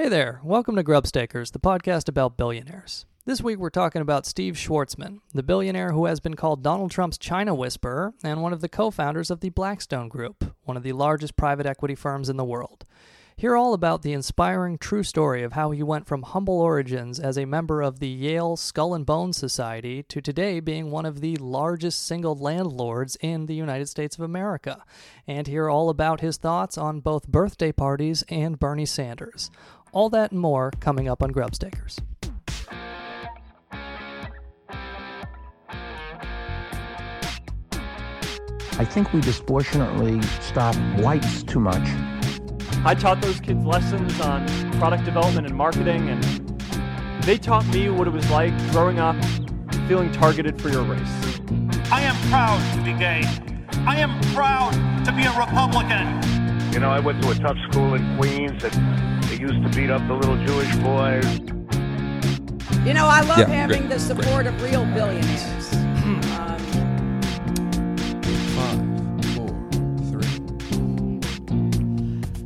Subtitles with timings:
[0.00, 3.04] Hey there, welcome to Grubstakers, the podcast about billionaires.
[3.26, 7.18] This week we're talking about Steve Schwarzman, the billionaire who has been called Donald Trump's
[7.18, 10.94] China Whisperer and one of the co founders of the Blackstone Group, one of the
[10.94, 12.86] largest private equity firms in the world.
[13.40, 17.38] Hear all about the inspiring true story of how he went from humble origins as
[17.38, 21.36] a member of the Yale Skull and Bones Society to today being one of the
[21.36, 24.84] largest single landlords in the United States of America.
[25.26, 29.50] And hear all about his thoughts on both birthday parties and Bernie Sanders.
[29.92, 31.98] All that and more coming up on Grubstakers.
[38.78, 41.86] I think we disproportionately stop whites too much.
[42.84, 44.46] I taught those kids lessons on
[44.78, 46.22] product development and marketing, and
[47.24, 49.16] they taught me what it was like growing up
[49.90, 51.40] feeling targeted for your race.
[51.90, 53.24] I am proud to be gay.
[53.86, 54.70] I am proud
[55.04, 56.22] to be a Republican.
[56.72, 59.90] You know, I went to a tough school in Queens that they used to beat
[59.90, 61.24] up the little Jewish boys.
[62.86, 65.72] You know, I love Yeah, having great, the support of real billionaires.
[65.72, 66.20] Um,
[68.54, 68.80] Five,
[69.34, 69.48] four,
[70.10, 70.28] three.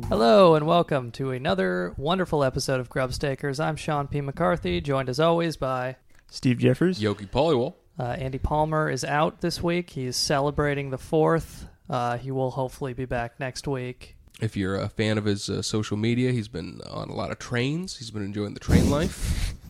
[0.07, 3.59] Hello and welcome to another wonderful episode of Grubstakers.
[3.63, 4.21] I'm Sean P.
[4.21, 5.97] McCarthy, joined as always by
[6.29, 7.01] Steve Jeffers.
[7.01, 7.73] Yogi Polywall.
[7.99, 9.89] uh, Andy Palmer is out this week.
[9.89, 11.67] He's celebrating the fourth.
[11.89, 14.14] Uh, he will hopefully be back next week.
[14.41, 17.39] If you're a fan of his uh, social media, he's been on a lot of
[17.39, 17.97] trains.
[17.97, 19.53] He's been enjoying the train life.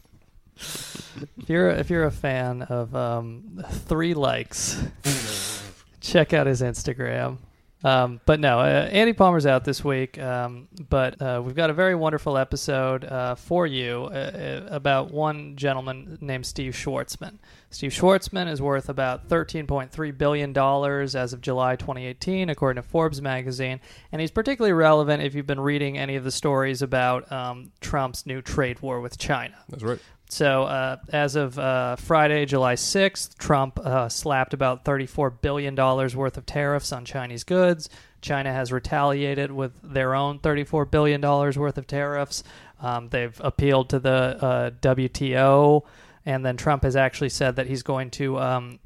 [1.38, 4.81] If you're if you're a fan of um, three likes,
[6.02, 7.38] check out his Instagram.
[7.86, 10.17] Um, but no, uh, Andy Palmer's out this week.
[10.17, 15.11] Um, but uh, we've got a very wonderful episode uh, for you uh, uh, about
[15.11, 17.38] one gentleman named Steve Schwarzman.
[17.69, 23.80] Steve Schwarzman is worth about $13.3 billion as of July 2018, according to Forbes magazine.
[24.11, 28.25] And he's particularly relevant if you've been reading any of the stories about um, Trump's
[28.25, 29.55] new trade war with China.
[29.70, 29.99] That's right.
[30.36, 36.36] So, uh, as of uh, Friday, July 6th, Trump uh, slapped about $34 billion worth
[36.36, 37.89] of tariffs on Chinese goods.
[38.20, 42.43] China has retaliated with their own $34 billion worth of tariffs.
[42.82, 45.83] Um, they've appealed to the uh, WTO,
[46.26, 48.80] and then Trump has actually said that he's going to um,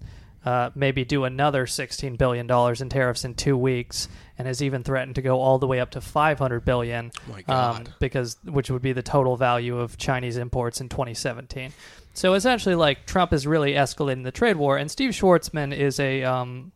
[0.45, 4.07] uh, maybe do another $16 billion in tariffs in two weeks,
[4.37, 7.11] and has even threatened to go all the way up to $500 billion,
[7.47, 11.73] um, because which would be the total value of Chinese imports in 2017.
[12.13, 16.23] So essentially, like Trump is really escalating the trade war, and Steve Schwarzman is a
[16.23, 16.71] um,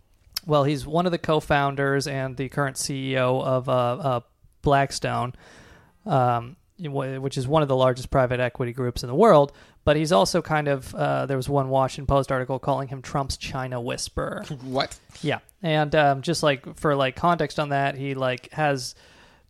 [0.45, 4.19] well, he's one of the co-founders and the current CEO of uh, uh,
[4.61, 5.33] Blackstone,
[6.05, 9.53] um, which is one of the largest private equity groups in the world.
[9.85, 13.35] But he's also kind of uh, there was one Washington Post article calling him Trump's
[13.35, 14.45] China whisperer.
[14.61, 14.97] What?
[15.21, 18.95] Yeah, and um, just like for like context on that, he like has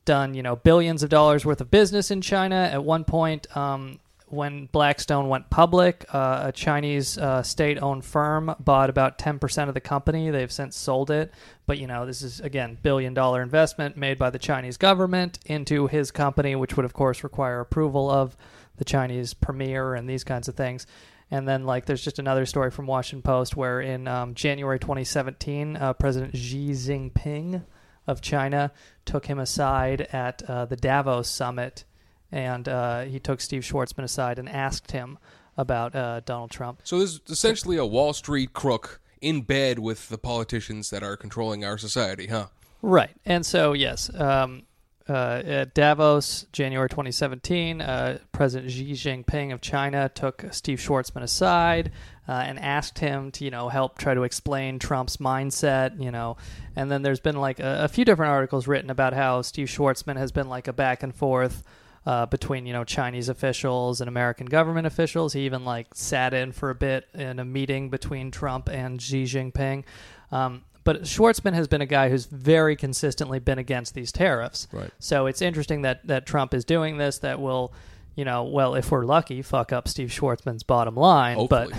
[0.06, 2.56] done you know billions of dollars worth of business in China.
[2.56, 8.90] At one point, um, when Blackstone went public, uh, a Chinese uh, state-owned firm bought
[8.90, 10.32] about ten percent of the company.
[10.32, 11.32] They've since sold it,
[11.68, 16.10] but you know this is again billion-dollar investment made by the Chinese government into his
[16.10, 18.36] company, which would of course require approval of
[18.84, 20.86] the Chinese premier and these kinds of things.
[21.32, 25.78] And then, like, there's just another story from Washington Post where in um, January 2017,
[25.78, 27.64] uh, President Xi Jinping
[28.06, 28.72] of China
[29.06, 31.86] took him aside at uh, the Davos summit,
[32.30, 35.18] and uh, he took Steve Schwarzman aside and asked him
[35.56, 36.82] about uh, Donald Trump.
[36.84, 41.16] So this is essentially a Wall Street crook in bed with the politicians that are
[41.16, 42.48] controlling our society, huh?
[42.82, 43.12] Right.
[43.26, 44.64] And so, yes, um,
[45.10, 51.92] uh, at Davos, January 2017, uh, President Xi Jinping of China took Steve Schwarzman aside
[52.28, 56.38] uh, and asked him to, you know, help try to explain Trump's mindset, you know.
[56.76, 60.16] And then there's been like a, a few different articles written about how Steve Schwarzman
[60.16, 61.64] has been like a back and forth
[62.06, 65.34] uh, between you know Chinese officials and American government officials.
[65.34, 69.24] He even like sat in for a bit in a meeting between Trump and Xi
[69.24, 69.84] Jinping.
[70.32, 74.68] Um, but Schwarzman has been a guy who's very consistently been against these tariffs.
[74.72, 74.92] Right.
[75.00, 77.20] So it's interesting that that Trump is doing this.
[77.20, 77.74] That will,
[78.16, 81.36] you know, well, if we're lucky, fuck up Steve Schwarzman's bottom line.
[81.38, 81.74] Hopefully.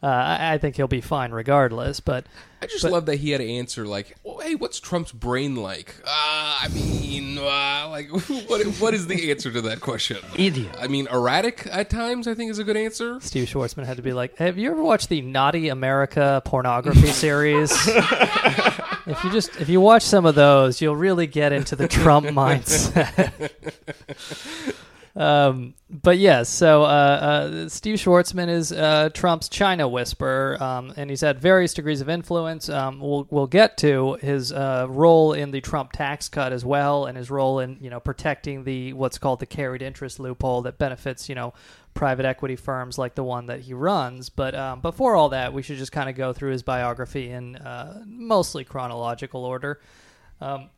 [0.00, 2.00] But uh, I think he'll be fine regardless.
[2.00, 2.26] But
[2.60, 5.56] I just But- love that he had to answer like, well, "Hey, what's Trump's brain
[5.56, 6.08] like?" Uh,
[6.62, 8.08] I mean, uh, like,
[8.48, 10.18] what what is the answer to that question?
[10.36, 10.76] Idiot.
[10.80, 12.28] I mean, erratic at times.
[12.28, 13.18] I think is a good answer.
[13.20, 17.72] Steve Schwarzman had to be like, "Have you ever watched the Naughty America pornography series?
[19.06, 22.26] if you just if you watch some of those, you'll really get into the Trump
[22.26, 23.50] mindset."
[25.14, 31.10] Um, but yes, so uh, uh, Steve Schwarzman is uh, Trump's China whisperer, um, and
[31.10, 32.70] he's had various degrees of influence.
[32.70, 37.04] Um, we'll we'll get to his uh, role in the Trump tax cut as well,
[37.04, 40.78] and his role in you know protecting the what's called the carried interest loophole that
[40.78, 41.52] benefits you know
[41.92, 44.30] private equity firms like the one that he runs.
[44.30, 47.56] But um, before all that, we should just kind of go through his biography in
[47.56, 49.78] uh, mostly chronological order.
[50.40, 50.70] Um,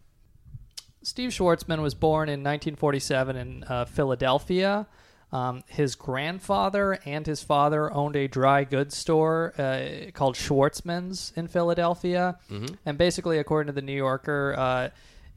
[1.05, 4.87] Steve Schwarzman was born in 1947 in uh, Philadelphia.
[5.33, 11.49] Um, his grandfather and his father owned a dry goods store uh, called Schwarzman's in
[11.49, 12.39] Philadelphia,
[12.87, 14.89] and basically, according to the New Yorker, uh,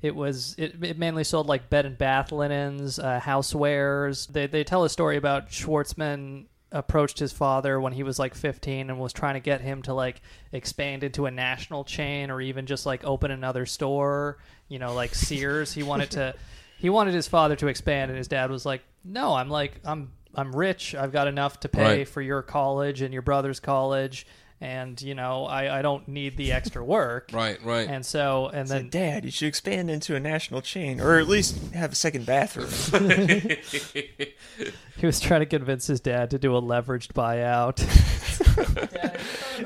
[0.03, 4.27] it was it, it mainly sold like bed and bath linens, uh, housewares.
[4.27, 8.89] They they tell a story about Schwarzman approached his father when he was like 15
[8.89, 10.21] and was trying to get him to like
[10.51, 14.37] expand into a national chain or even just like open another store
[14.67, 15.71] you know like sears.
[15.73, 16.35] He wanted to
[16.77, 20.11] he wanted his father to expand and his dad was like no i'm like i'm
[20.35, 20.93] i'm rich.
[20.93, 22.07] I've got enough to pay Right.
[22.07, 24.27] for your college and your brother's college
[24.59, 27.87] and you know i i don't need the extra work Right, right.
[27.87, 31.27] and so and then Said, Dad, you should expand into a national chain, or at
[31.27, 32.69] least have a second bathroom.
[34.97, 37.77] he was trying to convince his dad to do a leveraged buyout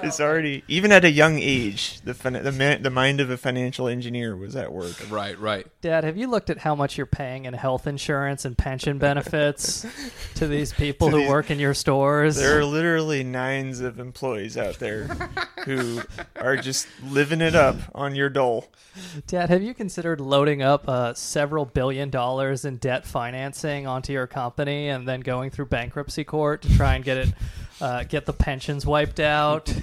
[0.04, 3.38] it's already even at a young age, the fin- the, ma- the mind of a
[3.38, 4.96] financial engineer was at work.
[5.10, 5.68] right, right.
[5.82, 9.86] Dad, have you looked at how much you're paying in health insurance and pension benefits
[10.36, 12.38] to these people To who these- work in your stores?
[12.38, 15.08] There are literally nines of employees out there
[15.64, 16.02] who
[16.36, 18.68] are just living it up on your dole.
[19.28, 24.28] Dad, have you considered loading up uh, several billion dollars in debt financing onto your
[24.28, 27.34] company and then going through bankruptcy court to try and get it,
[27.80, 29.74] uh, get the pensions wiped out?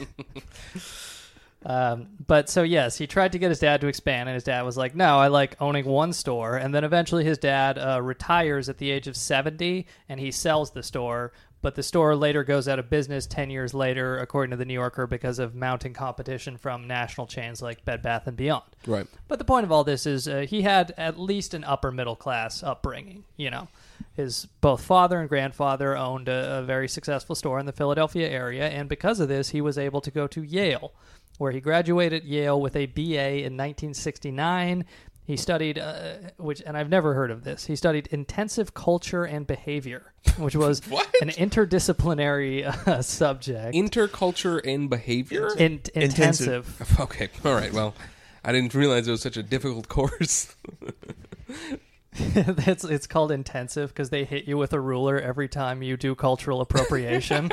[1.65, 4.63] um, but so yes, he tried to get his dad to expand, and his dad
[4.63, 8.69] was like, "No, I like owning one store." And then eventually, his dad uh, retires
[8.69, 11.33] at the age of seventy, and he sells the store.
[11.61, 14.75] But the store later goes out of business ten years later, according to the New
[14.75, 18.65] Yorker, because of mounting competition from national chains like Bed Bath and Beyond.
[18.87, 19.07] Right.
[19.27, 22.17] But the point of all this is uh, he had at least an upper middle
[22.17, 23.25] class upbringing.
[23.37, 23.69] You know,
[24.15, 28.69] his both father and grandfather owned a, a very successful store in the Philadelphia area,
[28.69, 30.93] and because of this, he was able to go to Yale,
[31.39, 34.85] where he graduated Yale with a BA in 1969.
[35.29, 37.67] He studied, uh, which, and I've never heard of this.
[37.67, 40.81] He studied intensive culture and behavior, which was
[41.21, 43.75] an interdisciplinary uh, subject.
[43.75, 45.49] Interculture and behavior?
[45.59, 46.81] In- Intensive.
[46.81, 47.01] intensive.
[47.01, 47.71] okay, all right.
[47.75, 47.95] Well,
[48.43, 50.57] I didn't realize it was such a difficult course.
[52.15, 56.15] it's it's called intensive because they hit you with a ruler every time you do
[56.15, 57.51] cultural appropriation.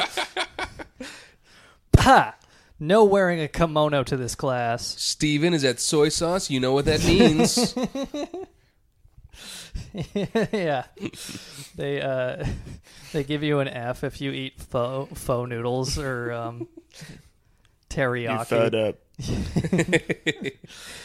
[1.98, 2.36] ha!
[2.80, 4.86] No wearing a kimono to this class.
[5.02, 6.50] Steven is that soy sauce.
[6.50, 7.74] You know what that means.
[10.52, 10.84] yeah,
[11.76, 12.46] they uh,
[13.14, 16.68] they give you an F if you eat faux faux noodles or um,
[17.00, 17.06] You
[17.90, 18.46] teriyaki.
[18.46, 18.96] fed up.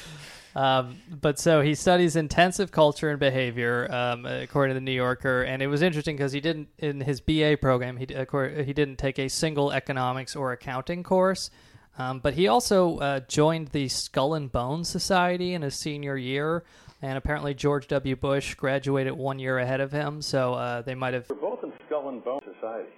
[0.55, 5.43] Um, but so he studies intensive culture and behavior, um, according to the New Yorker,
[5.43, 8.97] and it was interesting because he didn't in his BA program he accor- he didn't
[8.97, 11.51] take a single economics or accounting course,
[11.99, 16.65] um, but he also uh, joined the Skull and Bones Society in his senior year,
[17.01, 18.17] and apparently George W.
[18.17, 21.73] Bush graduated one year ahead of him, so uh, they might have We're both in
[21.87, 22.89] Skull and Bone Society.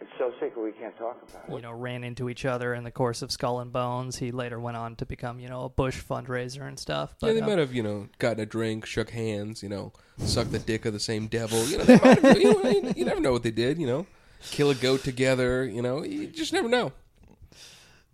[0.00, 1.54] It's so secret we can't talk about it.
[1.54, 4.16] you know ran into each other in the course of Skull and Bones.
[4.18, 7.14] He later went on to become you know a Bush fundraiser and stuff.
[7.20, 9.92] But yeah, they uh, might have, you know, gotten a drink, shook hands, you know,
[10.18, 11.64] sucked the dick of the same devil.
[11.66, 13.86] You know, they might have, you, know, you- you never know what they did, you
[13.86, 14.06] know.
[14.50, 16.02] Kill a goat together, you know.
[16.04, 16.92] You just never know.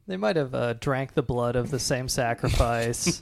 [0.06, 3.20] They might have uh, drank the blood of the same sacrifice.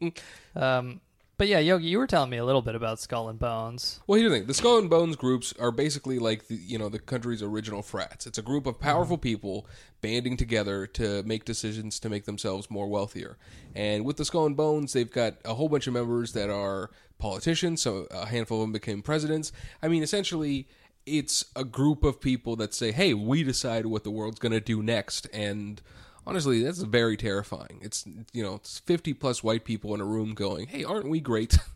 [0.56, 1.00] um,
[1.38, 4.00] but yeah, Yogi, you were telling me a little bit about Skull and Bones.
[4.06, 6.88] Well, here's the thing: the Skull and Bones groups are basically like the you know
[6.88, 8.26] the country's original frats.
[8.26, 9.22] It's a group of powerful mm-hmm.
[9.22, 9.66] people
[10.00, 13.36] banding together to make decisions to make themselves more wealthier.
[13.74, 16.90] And with the Skull and Bones, they've got a whole bunch of members that are
[17.18, 17.82] politicians.
[17.82, 19.52] So a handful of them became presidents.
[19.82, 20.68] I mean, essentially,
[21.04, 24.60] it's a group of people that say, "Hey, we decide what the world's going to
[24.60, 25.82] do next," and
[26.26, 30.34] honestly that's very terrifying it's you know it's 50 plus white people in a room
[30.34, 31.58] going hey aren't we great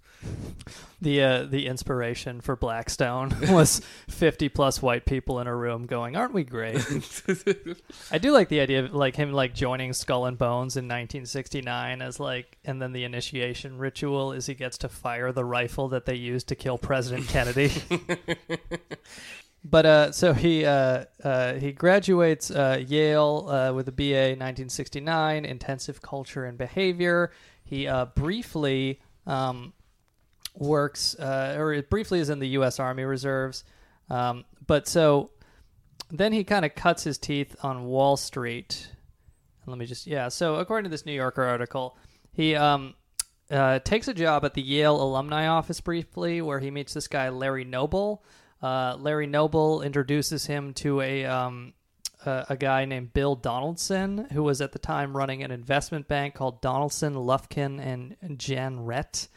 [1.02, 6.14] The uh, the inspiration for Blackstone was fifty plus white people in a room going,
[6.14, 6.76] "Aren't we great?"
[8.12, 12.02] I do like the idea of like him like joining Skull and Bones in 1969
[12.02, 16.04] as like, and then the initiation ritual is he gets to fire the rifle that
[16.04, 17.73] they used to kill President Kennedy.
[19.62, 24.38] But uh, so he uh, uh, he graduates uh, Yale uh, with a BA in
[24.38, 27.31] 1969, intensive culture and behavior.
[27.62, 29.75] He uh, briefly um,
[30.55, 32.81] works or briefly is in the U.S.
[32.81, 33.64] Army Reserves.
[34.09, 35.31] Um, but so
[36.11, 38.88] then he kind of cuts his teeth on Wall Street.
[39.67, 40.29] Let me just yeah.
[40.29, 41.99] So according to this New Yorker article,
[42.33, 42.95] he um,
[43.85, 47.67] takes a job at the Yale alumni office briefly, where he meets this guy Larry
[47.67, 48.25] Noble.
[48.62, 51.73] Uh, Larry Noble introduces him to a um,
[52.25, 56.35] a, a guy named Bill Donaldson, who was at the time running an investment bank
[56.35, 59.29] called Donaldson, Lufkin, and Jenrette.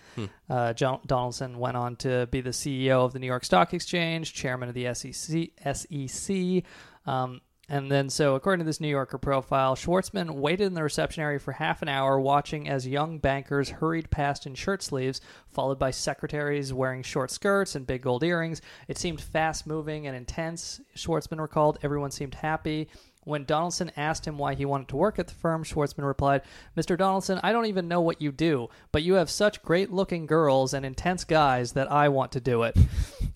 [0.49, 4.33] Uh, John Donaldson went on to be the CEO of the New York Stock Exchange,
[4.33, 5.51] chairman of the SEC.
[5.73, 6.63] SEC
[7.05, 11.23] um, and then, so according to this New Yorker profile, Schwarzman waited in the reception
[11.23, 15.79] area for half an hour, watching as young bankers hurried past in shirt sleeves, followed
[15.79, 18.61] by secretaries wearing short skirts and big gold earrings.
[18.89, 20.81] It seemed fast moving and intense.
[20.95, 22.89] Schwarzman recalled everyone seemed happy.
[23.25, 26.41] When Donaldson asked him why he wanted to work at the firm, Schwarzman replied,
[26.77, 26.97] Mr.
[26.97, 30.73] Donaldson, I don't even know what you do, but you have such great looking girls
[30.73, 32.77] and intense guys that I want to do it.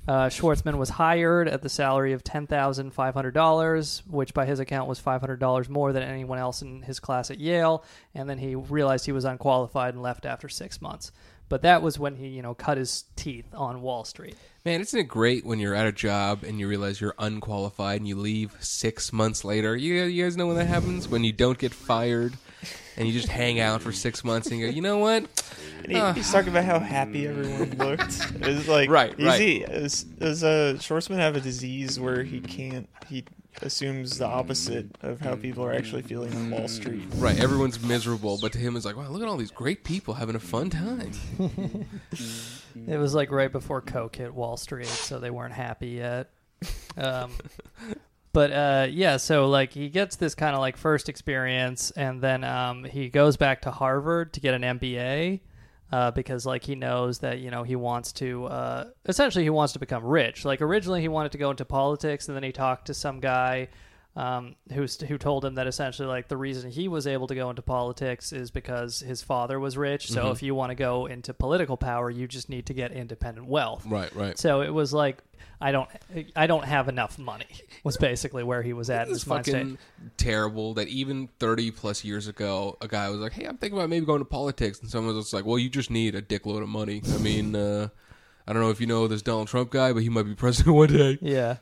[0.07, 5.67] Uh, Schwarzman was hired at the salary of $10,500, which by his account was $500
[5.67, 7.83] more than anyone else in his class at Yale,
[8.15, 11.11] and then he realized he was unqualified and left after six months.
[11.49, 14.35] But that was when he, you know, cut his teeth on Wall Street.
[14.67, 18.05] Man, isn't it great when you're at a job and you realize you're unqualified and
[18.05, 19.77] you leave six months later?
[19.77, 21.07] You, you guys know when that happens?
[21.07, 22.33] When you don't get fired
[22.97, 25.25] and you just hang out for six months and you go, you know what?
[25.85, 28.19] And he, he's talking about how happy everyone looked.
[28.41, 29.39] It's like, Right, right.
[29.39, 33.23] he does, does uh, Schwarzman have a disease where he can't he
[33.61, 37.03] assumes the opposite of how people are actually feeling on Wall Street?
[37.15, 40.13] Right, everyone's miserable, but to him it's like, wow, look at all these great people
[40.13, 41.11] having a fun time.
[42.85, 46.29] It was like right before Coke hit Wall Street, so they weren't happy yet.
[46.95, 47.31] Um,
[48.33, 52.43] but uh, yeah, so like he gets this kind of like first experience, and then
[52.43, 55.39] um, he goes back to Harvard to get an MBA
[55.91, 59.73] uh, because like he knows that you know he wants to uh, essentially he wants
[59.73, 60.45] to become rich.
[60.45, 63.69] Like originally he wanted to go into politics, and then he talked to some guy
[64.17, 67.49] um, who's who told him that essentially like the reason he was able to go
[67.51, 70.09] into politics is because his father was rich.
[70.09, 70.31] So Mhm.
[70.33, 73.85] if you want to go into political power, you just need to get independent wealth.
[73.85, 74.35] Right, right.
[74.37, 75.23] So it was like
[75.61, 75.87] I don't
[76.35, 77.45] I don't have enough money
[77.83, 79.77] was basically where he was at It's fucking
[80.17, 83.89] terrible that even 30 plus years ago, a guy was like, hey, I'm thinking about
[83.89, 84.79] maybe going to politics.
[84.81, 87.03] And someone was like, well, you just need a dickload of money.
[87.13, 87.89] I mean, uh,
[88.47, 90.75] I don't know if you know this Donald Trump guy, but he might be president
[90.75, 91.17] one day.
[91.21, 91.57] Yeah.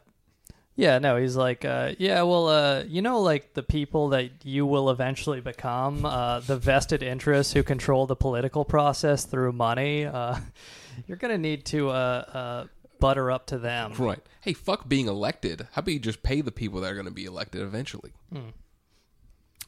[0.77, 4.65] Yeah, no, he's like, uh, yeah, well, uh, you know, like the people that you
[4.65, 10.35] will eventually become, uh, the vested interests who control the political process through money, uh,
[11.07, 12.65] you're going to need to uh, uh,
[12.99, 13.93] butter up to them.
[13.97, 14.19] Right.
[14.41, 15.67] Hey, fuck being elected.
[15.71, 18.11] How about you just pay the people that are going to be elected eventually?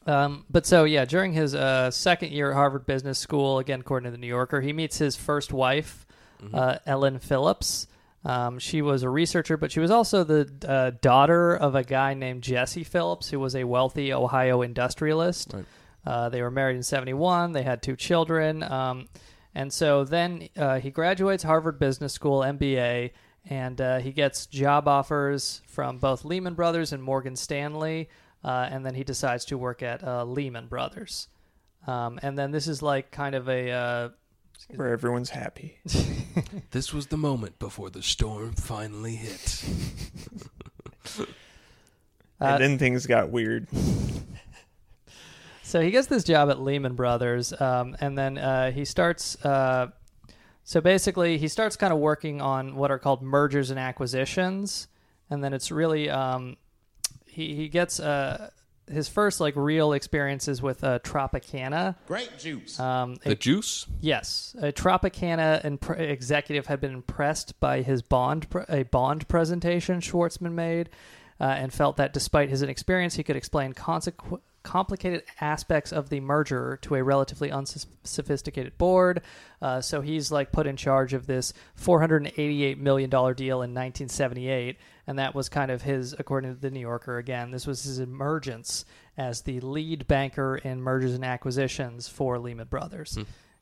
[0.06, 4.06] Um, but so yeah, during his uh, second year at Harvard Business School, again according
[4.08, 6.06] to the New Yorker, he meets his first wife,
[6.54, 7.88] uh, Ellen Phillips.
[8.28, 12.14] Um, she was a researcher, but she was also the uh, daughter of a guy
[12.14, 15.54] named Jesse Phillips, who was a wealthy Ohio industrialist.
[15.54, 15.66] Right.
[16.06, 17.54] Uh, they were married in '71.
[17.54, 19.08] They had two children, um,
[19.56, 23.12] and so then uh, he graduates Harvard Business School MBA,
[23.46, 28.10] and uh, he gets job offers from both Lehman Brothers and Morgan Stanley,
[28.44, 31.30] uh, and then he decides to work at uh, Lehman Brothers.
[31.86, 34.10] Um, and then this is like kind of a uh,
[34.76, 35.80] Where everyone's happy.
[36.72, 39.65] This was the moment before the storm finally hit.
[42.39, 43.67] Uh, and then things got weird.
[45.63, 49.44] So he gets this job at Lehman Brothers, um, and then uh, he starts.
[49.44, 49.88] Uh,
[50.63, 54.88] so basically, he starts kind of working on what are called mergers and acquisitions,
[55.29, 56.56] and then it's really um,
[57.25, 58.51] he he gets uh,
[58.89, 61.96] his first like real experiences with uh, Tropicana.
[62.08, 62.79] Grape juice.
[62.79, 63.86] Um, The juice?
[64.01, 70.00] Yes, a Tropicana imp- executive had been impressed by his bond pr- a bond presentation
[70.00, 70.89] Schwarzman made,
[71.39, 76.20] uh, and felt that despite his inexperience, he could explain consequ- complicated aspects of the
[76.20, 79.22] merger to a relatively unsophisticated board.
[79.62, 84.77] Uh, so he's like put in charge of this 488 million dollar deal in 1978,
[85.08, 87.18] and that was kind of his, according to the New Yorker.
[87.18, 88.86] Again, this was his emergence
[89.18, 93.18] as the lead banker in mergers and acquisitions for Lehman Brothers.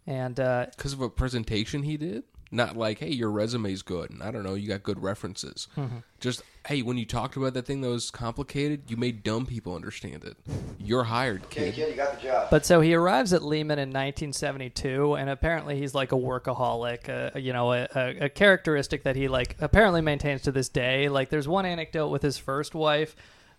[0.08, 2.24] And uh, Because of a presentation he did?
[2.52, 4.12] Not like, hey, your resume's good.
[4.12, 5.68] And I don't know, you got good references.
[5.75, 6.04] Mhm.
[6.20, 9.75] Just, hey, when you talked about that thing that was complicated, you made dumb people
[9.75, 10.38] understand it.
[10.80, 11.75] You're hired, kid.
[11.78, 12.50] you got the job.
[12.52, 17.10] But so he arrives at Lehman in 1972, and apparently he's like a workaholic.
[17.36, 21.10] Uh, you know, a, a, a characteristic that he like apparently maintains to this day.
[21.10, 23.16] Like, there's one anecdote with his first wife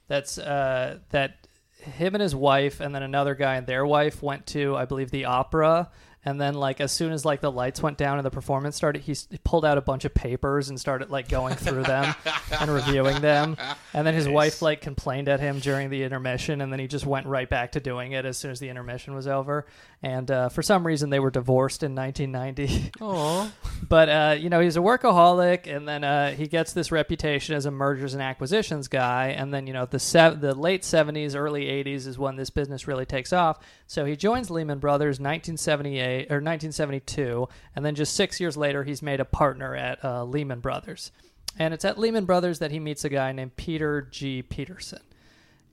[0.09, 1.47] that's uh, that
[1.81, 5.11] him and his wife, and then another guy and their wife went to, I believe,
[5.11, 5.90] the opera.
[6.26, 9.02] And then, like as soon as like the lights went down and the performance started,
[9.02, 12.14] he, s- he pulled out a bunch of papers and started like going through them
[12.61, 13.56] and reviewing them.
[13.95, 17.06] And then his wife like complained at him during the intermission, and then he just
[17.06, 19.66] went right back to doing it as soon as the intermission was over.
[20.07, 22.91] And uh, for some reason, they were divorced in 1990.
[23.01, 23.51] Aww.
[23.89, 27.67] but uh, you know he's a workaholic, and then uh, he gets this reputation as
[27.67, 29.35] a mergers and acquisitions guy.
[29.37, 32.87] And then you know the sev- the late seventies, early eighties is when this business
[32.87, 33.59] really takes off.
[33.89, 39.03] So he joins Lehman Brothers 1978 or 1972, and then just six years later he's
[39.03, 41.11] made a partner at uh, Lehman Brothers.
[41.59, 44.43] And it's at Lehman Brothers that he meets a guy named Peter G.
[44.43, 45.01] Peterson.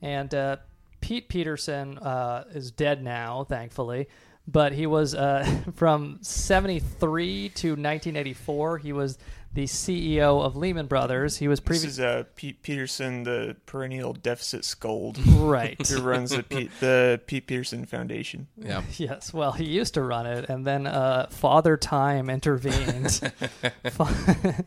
[0.02, 0.56] And uh,
[1.04, 4.08] Pete Peterson uh, is dead now, thankfully.
[4.48, 5.44] But he was uh,
[5.74, 8.78] from 73 to 1984.
[8.78, 9.18] He was
[9.54, 11.36] the CEO of Lehman Brothers.
[11.38, 15.80] He was This is uh, Pete Peterson, the perennial deficit scold, Right.
[15.86, 18.48] who runs the Pete, the Pete Peterson Foundation.
[18.56, 18.82] Yeah.
[18.96, 23.20] Yes, well, he used to run it, and then uh, Father Time intervened.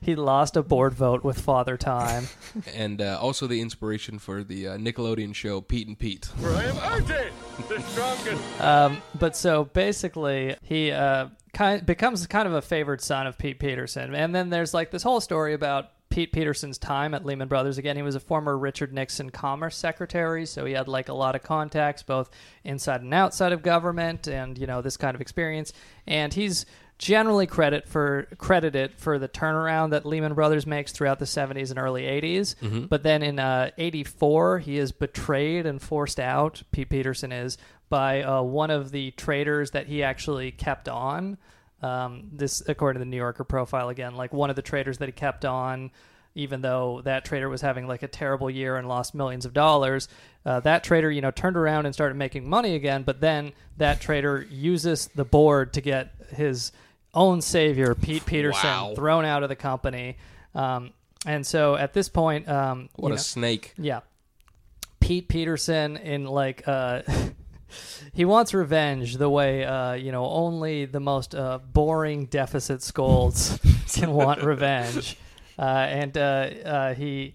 [0.00, 2.24] He lost a board vote with Father Time.
[2.74, 6.28] And uh, also the inspiration for the uh, Nickelodeon show Pete and Pete.
[6.42, 7.30] I am Artie,
[7.68, 8.60] the strongest.
[8.60, 13.58] Um, but so basically, he uh, kind becomes kind of a favored son of Pete
[13.58, 17.78] Peterson, and then there's like this whole story about Pete Peterson's time at Lehman Brothers.
[17.78, 21.36] Again, he was a former Richard Nixon Commerce Secretary, so he had like a lot
[21.36, 22.30] of contacts both
[22.64, 25.72] inside and outside of government, and you know this kind of experience.
[26.06, 26.66] And he's
[26.98, 31.78] generally credit for credited for the turnaround that Lehman Brothers makes throughout the 70s and
[31.78, 32.88] early 80s.
[32.88, 36.62] But then in uh, 84, he is betrayed and forced out.
[36.72, 37.56] Pete Peterson is
[37.90, 41.36] by uh, one of the traders that he actually kept on.
[41.82, 45.06] Um, this, according to the New Yorker profile, again, like one of the traders that
[45.08, 45.90] he kept on,
[46.34, 50.08] even though that trader was having like a terrible year and lost millions of dollars.
[50.46, 53.02] Uh, that trader, you know, turned around and started making money again.
[53.02, 56.70] But then that trader uses the board to get his
[57.14, 58.92] own savior, Pete Peterson, Wow.
[58.94, 60.16] thrown out of the company.
[60.54, 60.90] Um,
[61.26, 63.72] and so at this point, um, What a know- snake.
[63.78, 64.00] yeah.
[65.00, 67.02] Pete Peterson in like uh
[68.12, 73.58] he wants revenge the way uh you know only the most uh boring deficit scolds
[73.92, 75.16] can want revenge.
[75.58, 77.34] Uh and uh, uh he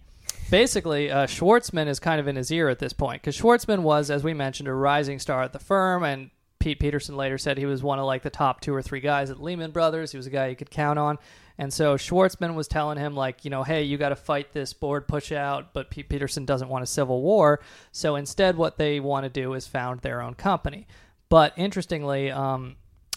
[0.49, 4.11] basically uh Schwarzman is kind of in his ear at this point cuz Schwarzman was
[4.11, 6.29] as we mentioned a rising star at the firm and
[6.65, 9.29] Pete Peterson later said he was one of like the top two or three guys
[9.29, 10.11] at Lehman Brothers.
[10.11, 11.19] He was a guy you could count on.
[11.57, 14.73] And so Schwarzman was telling him, like, you know, hey, you got to fight this
[14.73, 17.61] board push out, but Pete Peterson doesn't want a civil war.
[17.91, 20.87] So instead, what they want to do is found their own company.
[21.29, 22.75] But interestingly, um,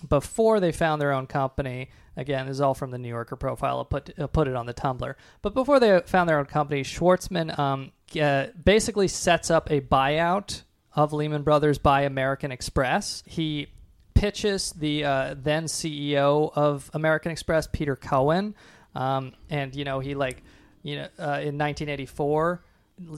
[0.09, 3.79] before they found their own company, again, this is all from the New Yorker profile.
[3.79, 5.15] I'll put, I'll put it on the Tumblr.
[5.43, 10.63] But before they found their own company, Schwarzman um, uh, basically sets up a buyout
[10.95, 13.23] of Lehman Brothers by American Express.
[13.27, 13.69] He
[14.19, 18.55] pitches the uh, then CEO of American Express, Peter Cohen,
[18.95, 20.43] um, and you know he like
[20.83, 22.63] you know uh, in 1984.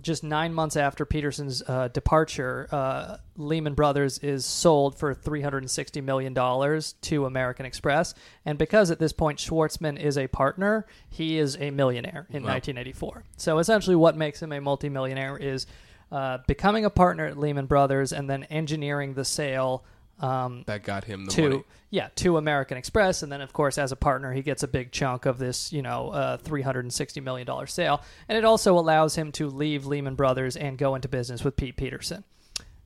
[0.02, 6.34] Just nine months after Peterson's uh, departure, uh, Lehman Brothers is sold for $360 million
[6.34, 8.12] to American Express.
[8.44, 13.24] And because at this point Schwarzman is a partner, he is a millionaire in 1984.
[13.38, 15.66] So essentially, what makes him a multimillionaire is
[16.12, 19.82] uh, becoming a partner at Lehman Brothers and then engineering the sale
[20.20, 21.64] um, That got him the to money.
[21.90, 24.92] yeah to American Express, and then of course as a partner he gets a big
[24.92, 28.44] chunk of this you know uh, three hundred and sixty million dollar sale, and it
[28.44, 32.24] also allows him to leave Lehman Brothers and go into business with Pete Peterson.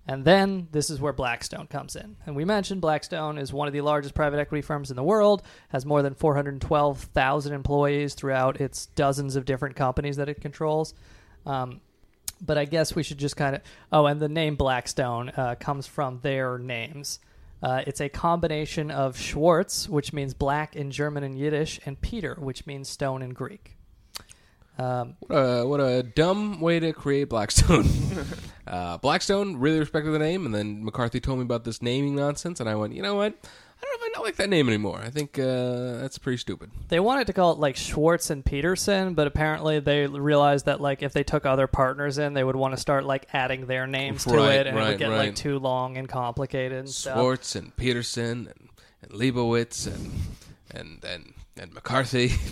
[0.07, 2.17] And then this is where Blackstone comes in.
[2.27, 5.43] And we mentioned Blackstone is one of the largest private equity firms in the world,
[5.71, 10.93] has more than 412,000 employees throughout its dozens of different companies that it controls.
[11.47, 11.81] Um,
[12.45, 13.63] but I guess we should just kind of.
[13.93, 17.21] Oh, and the name Blackstone uh, comes from their names.
[17.63, 22.37] Uh, it's a combination of Schwartz, which means black in German and Yiddish, and Peter,
[22.39, 23.77] which means stone in Greek.
[24.79, 27.89] Um, What a, what a dumb way to create Blackstone.
[28.67, 32.61] uh, Blackstone, really respected the name, and then McCarthy told me about this naming nonsense,
[32.61, 33.35] and I went, you know what?
[33.85, 34.99] I don't know if I don't like that name anymore.
[35.03, 36.71] I think uh, that's pretty stupid.
[36.89, 41.03] they wanted to call it like Schwartz and Peterson, but apparently they realized that like
[41.03, 44.25] if they took other partners in, they would want to start like adding their names
[44.25, 46.79] to Right, it, and it right, would get like too long and complicated.
[46.79, 47.17] And stuff.
[47.19, 48.69] Schwartz and Peterson and,
[49.03, 50.13] and Leibowitz and
[50.71, 52.33] and and, and McCarthy.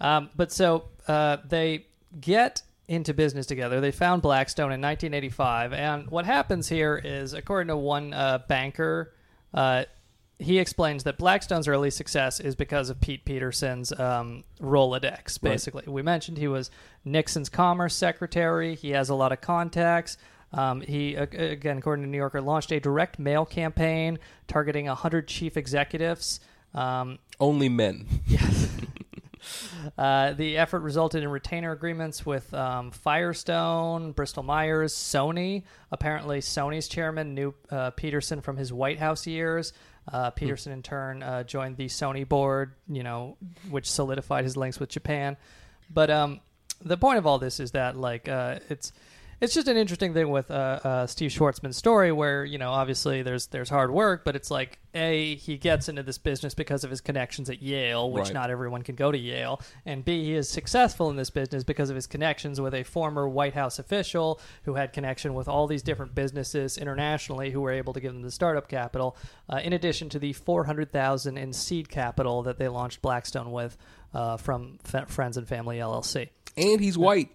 [0.00, 1.84] Um, but so uh, they
[2.20, 3.80] get into business together.
[3.82, 9.12] They found Blackstone in 1985, and what happens here is, according to one uh, banker,
[9.52, 9.84] uh,
[10.40, 15.40] he explains that Blackstone's early success is because of Pete Peterson's um, Rolodex.
[15.40, 16.70] Basically, we mentioned he was
[17.04, 18.74] Nixon's commerce secretary.
[18.74, 20.16] He has a lot of contacts.
[20.52, 25.56] Um, he, again, according to New Yorker, launched a direct mail campaign targeting 100 chief
[25.56, 26.40] executives.
[26.74, 28.06] Um, Only men.
[29.98, 35.64] uh, the effort resulted in retainer agreements with um, Firestone, Bristol Myers, Sony.
[35.92, 39.72] Apparently, Sony's chairman knew uh, Peterson from his White House years.
[40.10, 43.36] Uh, Peterson, in turn, uh, joined the Sony board, you know,
[43.68, 45.36] which solidified his links with Japan.
[45.92, 46.40] But um,
[46.82, 48.92] the point of all this is that, like, uh, it's
[49.40, 53.22] it's just an interesting thing with uh, uh, Steve Schwarzman's story, where you know obviously
[53.22, 56.90] there's there's hard work, but it's like a he gets into this business because of
[56.90, 58.34] his connections at Yale, which Right.
[58.34, 61.90] not everyone can go to Yale, and b he is successful in this business because
[61.90, 65.82] of his connections with a former White House official who had connection with all these
[65.82, 69.16] different businesses internationally who were able to give them the startup capital,
[69.48, 73.52] uh, in addition to the four hundred thousand in seed capital that they launched Blackstone
[73.52, 73.78] with
[74.12, 76.28] uh, from F- Friends and Family LLC.
[76.56, 77.30] And he's white.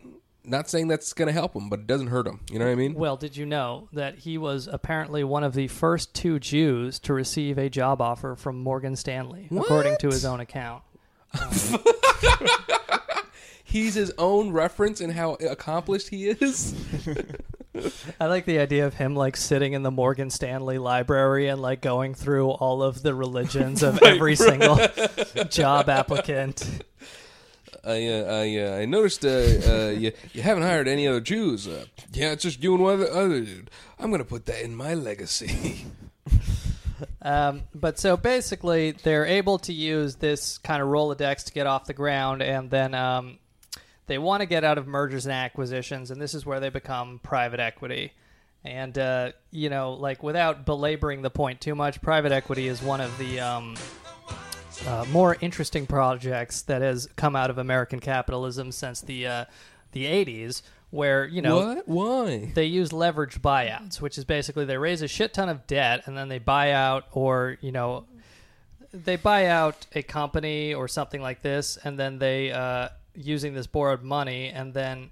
[0.48, 2.42] Not saying that's going to help him, but it doesn't hurt him.
[2.52, 2.94] You know what I mean?
[2.94, 7.14] Well, did you know that he was apparently one of the first two Jews to
[7.14, 10.84] receive a job offer from Morgan Stanley, according to his own account?
[13.64, 16.76] He's his own reference in how accomplished he is.
[18.20, 21.82] I like the idea of him like sitting in the Morgan Stanley library and like
[21.82, 24.80] going through all of the religions of every single
[25.50, 26.84] job applicant.
[27.86, 31.68] I uh, I, uh, I noticed uh, uh, you you haven't hired any other Jews.
[31.68, 33.70] Uh, yeah, it's just you and one other, other dude.
[34.00, 35.86] I'm gonna put that in my legacy.
[37.22, 41.86] Um, but so basically, they're able to use this kind of Rolodex to get off
[41.86, 43.40] the ground, and then um,
[44.08, 47.20] they want to get out of mergers and acquisitions, and this is where they become
[47.24, 48.14] private equity.
[48.64, 53.02] And uh, you know, like without belaboring the point too much, private equity is one
[53.02, 53.76] of the um,
[54.88, 59.46] uh, more interesting projects that has come out of American capitalism since the uh,
[59.92, 60.62] the '80s,
[60.96, 61.88] where you know what?
[61.88, 62.52] Why?
[62.56, 66.18] they use leveraged buyouts, which is basically they raise a shit ton of debt and
[66.18, 68.06] then they buy out or, you know,
[68.94, 73.68] they buy out a company or something like this and then they, uh, using this
[73.68, 75.10] borrowed money and then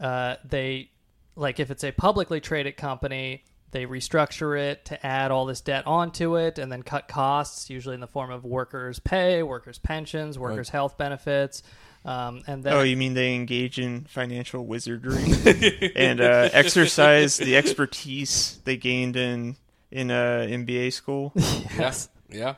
[0.00, 0.90] uh, they,
[1.34, 5.86] like if it's a publicly traded company, they restructure it to add all this debt
[5.86, 10.38] onto it and then cut costs, usually in the form of workers' pay, workers' pensions,
[10.38, 11.62] workers' health benefits.
[12.04, 15.24] Um, and then Oh, you mean they engage in financial wizardry
[15.96, 19.56] and uh, exercise the expertise they gained in
[19.90, 21.32] in uh, MBA school?
[21.36, 22.08] yes.
[22.28, 22.54] Yeah.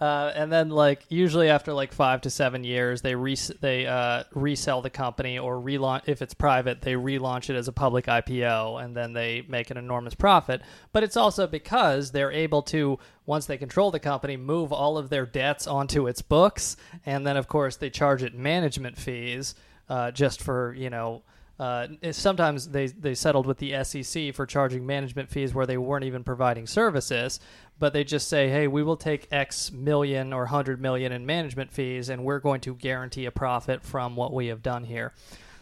[0.00, 4.24] Uh, and then, like usually after like five to seven years, they res- they uh,
[4.32, 6.02] resell the company or relaunch.
[6.06, 9.76] If it's private, they relaunch it as a public IPO, and then they make an
[9.76, 10.62] enormous profit.
[10.92, 15.10] But it's also because they're able to, once they control the company, move all of
[15.10, 19.54] their debts onto its books, and then of course they charge it management fees
[19.88, 21.22] uh, just for you know.
[21.62, 26.04] Uh, sometimes they, they settled with the SEC for charging management fees where they weren't
[26.04, 27.38] even providing services,
[27.78, 31.72] but they just say, hey, we will take X million or hundred million in management
[31.72, 35.12] fees, and we're going to guarantee a profit from what we have done here.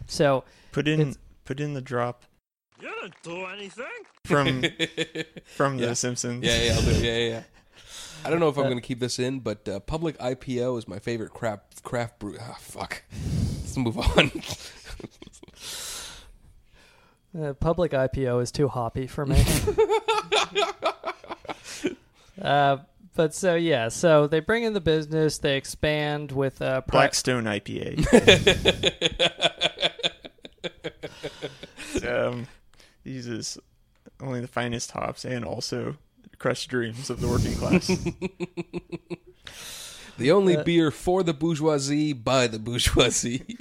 [0.07, 2.23] So Put in put in the drop
[2.79, 3.85] You didn't do anything.
[4.25, 4.63] from
[5.55, 5.87] from Yeah.
[5.89, 6.43] The Simpsons.
[6.43, 7.03] Yeah, yeah, I'll do it.
[7.03, 7.43] Yeah, yeah, yeah.
[8.25, 10.87] I don't know if I'm going to keep this in, but uh, public IPO is
[10.87, 12.37] my favorite craft craft brew.
[12.41, 13.03] Ah, fuck.
[13.61, 14.31] Let's move on.
[17.39, 19.41] Uh, public IPO is too hoppy for me.
[22.41, 22.77] uh,
[23.15, 27.43] but so yeah, so they bring in the business, they expand with uh, pri- Blackstone
[27.45, 28.05] IPA.
[32.31, 32.47] um,
[33.03, 33.57] uses
[34.21, 35.97] only the finest hops and also
[36.37, 37.87] crushed dreams of the working class.
[40.17, 43.57] the only Uh, beer for the bourgeoisie by the bourgeoisie.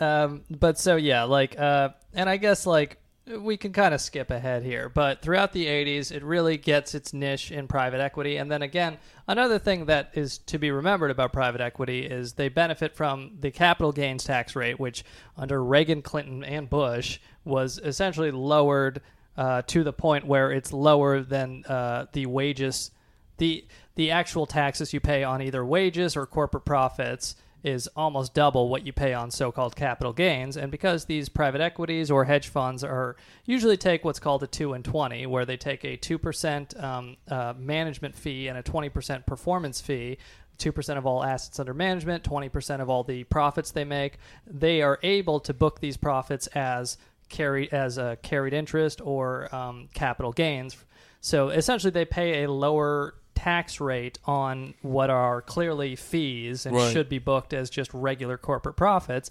[0.00, 3.00] Um, but so yeah, like, uh, and I guess like
[3.38, 7.12] we can kind of skip ahead here, but throughout the 80s, it really gets its
[7.12, 8.36] niche in private equity.
[8.36, 12.48] And then again, another thing that is to be remembered about private equity is they
[12.48, 15.04] benefit from the capital gains tax rate, which
[15.36, 19.00] under Reagan, Clinton, and Bush was essentially lowered
[19.36, 22.90] uh, to the point where it's lower than uh, the wages,
[23.38, 28.68] the the actual taxes you pay on either wages or corporate profits is almost double
[28.68, 30.56] what you pay on so-called capital gains.
[30.56, 34.72] And because these private equities or hedge funds are usually take what's called a 2
[34.72, 39.80] and 20 where they take a 2% um, uh, management fee and a 20% performance
[39.80, 40.18] fee
[40.58, 44.98] 2% of all assets under management 20% of all the profits they make they are
[45.02, 46.98] able to book these profits as
[47.30, 50.76] carried as a carried interest or um, capital gains.
[51.22, 56.92] So essentially they pay a lower tax rate on what are clearly fees and Right.
[56.92, 59.30] should be booked as just regular corporate profits.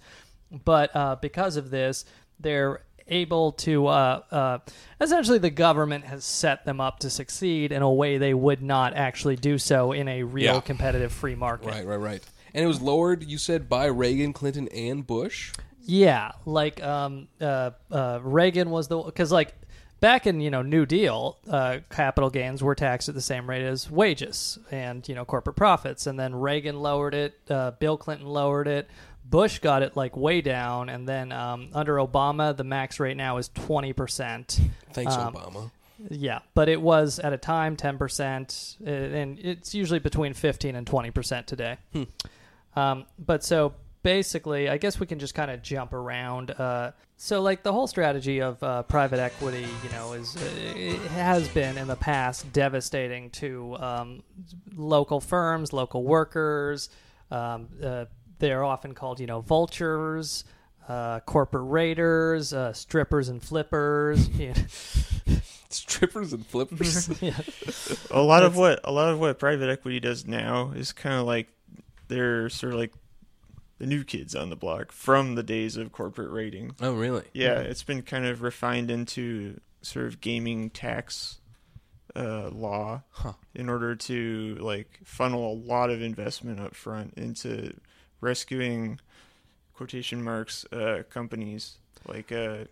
[0.65, 2.06] But uh, because of this,
[2.39, 4.58] they're able to uh, uh,
[5.02, 8.95] essentially the government has set them up to succeed in a way they would not
[8.95, 10.60] actually do so in a real Yeah.
[10.62, 11.67] competitive free market.
[11.67, 12.24] Right, right, right.
[12.54, 15.54] And it was lowered, you said, by Reagan, Clinton, and Bush.
[15.86, 19.54] Yeah, like um, uh, uh, Reagan was the because like
[20.00, 23.64] back in you know New Deal, uh, capital gains were taxed at the same rate
[23.66, 28.28] as wages and you know corporate profits, and then Reagan lowered it, uh, Bill Clinton
[28.28, 28.90] lowered it,
[29.26, 33.38] Bush got it like way down, and then um, under Obama, the max rate now
[33.38, 34.60] is twenty percent.
[34.94, 35.72] Thanks, Um, Obama.
[36.10, 40.88] Yeah, but it was at a time ten percent, and it's usually between fifteen and
[40.88, 41.78] twenty percent today.
[42.76, 46.52] Um, but so basically, I guess we can just kind of jump around.
[46.52, 50.40] Uh, so like the whole strategy of uh, private equity, you know, is uh,
[50.76, 54.24] it has been in the past devastating to um,
[54.76, 56.90] local firms, local workers.
[57.32, 58.06] Um, uh,
[58.40, 60.46] they're often called, you know, vultures.
[60.88, 64.28] Uh, corporate raiders, uh, strippers and flippers.
[64.40, 65.36] you know.
[65.70, 67.10] Strippers and flippers.
[67.22, 67.40] Yeah.
[68.10, 71.28] a lot of what a lot of what private equity does now is kind of
[71.28, 71.48] like
[72.08, 72.92] they're sort of like
[73.80, 76.76] the new kids on the block from the days of corporate rating.
[76.82, 77.24] oh, really?
[77.34, 81.39] Yeah, it's been kind of refined into sort of gaming tax
[82.15, 83.34] uh, law Huh.
[83.56, 87.74] in order to like funnel a lot of investment up front into
[88.20, 89.00] rescuing
[89.74, 92.65] quotation marks uh, companies like uh,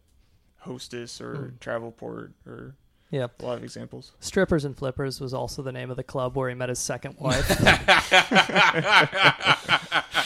[0.60, 2.76] Hostess or Travelport or
[3.10, 4.12] yeah, a lot of examples.
[4.20, 7.16] Strippers and Flippers was also the name of the club where he met his second
[7.18, 7.48] wife.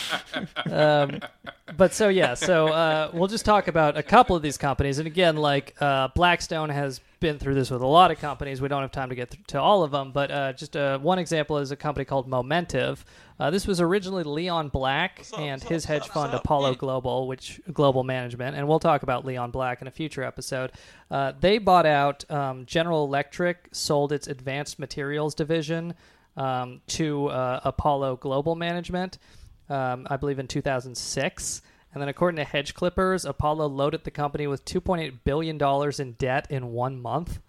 [0.70, 1.20] um,
[1.78, 5.08] but so yeah, so uh, we'll just talk about a couple of these companies, and
[5.08, 8.62] again, like uh, Blackstone has been through this with a lot of companies.
[8.62, 11.20] We don't have time to get to all of them, but uh, just uh, one
[11.20, 13.04] example is a company called Momentive.
[13.40, 18.56] Uh, this was originally Leon Black and his hedge fund Apollo Global, which Global Management,
[18.56, 20.72] and we'll talk about Leon Black in a future episode.
[21.10, 25.94] Uh, they bought out um, General Electric, sold its advanced materials division
[26.38, 29.18] um, to uh, Apollo Global Management,
[29.72, 31.62] um, I believe in 2006.
[31.94, 35.62] And then, according to Hedge Clippers, Apollo loaded the company with $2.8 billion
[36.00, 37.40] in debt in one month.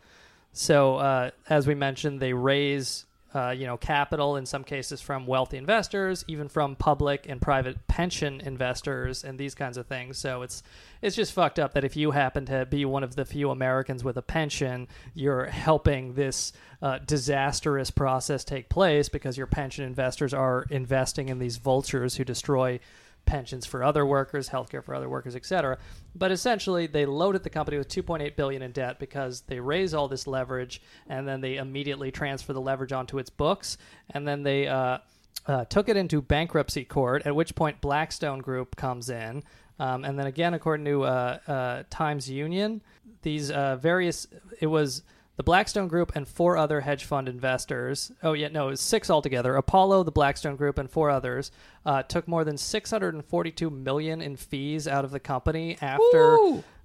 [0.52, 3.04] So, uh, as we mentioned, they raise,
[3.34, 7.86] uh, you know, capital in some cases from wealthy investors, even from public and private
[7.88, 10.18] pension investors, and these kinds of things.
[10.18, 10.62] So it's
[11.00, 14.04] it's just fucked up that if you happen to be one of the few Americans
[14.04, 20.34] with a pension, you're helping this uh, disastrous process take place because your pension investors
[20.34, 22.78] are investing in these vultures who destroy
[23.26, 25.78] pensions for other workers, healthcare for other workers, etc.
[26.14, 30.08] But essentially, they loaded the company with 2.8 billion in debt because they raise all
[30.08, 33.78] this leverage and then they immediately transfer the leverage onto its books,
[34.10, 34.98] and then they uh,
[35.46, 37.26] uh, took it into bankruptcy court.
[37.26, 39.42] At which point, Blackstone Group comes in,
[39.78, 42.82] um, and then again, according to uh, uh, Times Union,
[43.22, 44.26] these uh, various
[44.60, 45.02] it was
[45.36, 48.12] the Blackstone Group and four other hedge fund investors.
[48.22, 49.56] Oh, yeah, no, it was six altogether.
[49.56, 51.50] Apollo, the Blackstone Group, and four others
[51.86, 56.36] uh, took more than 642 million in fees out of the company after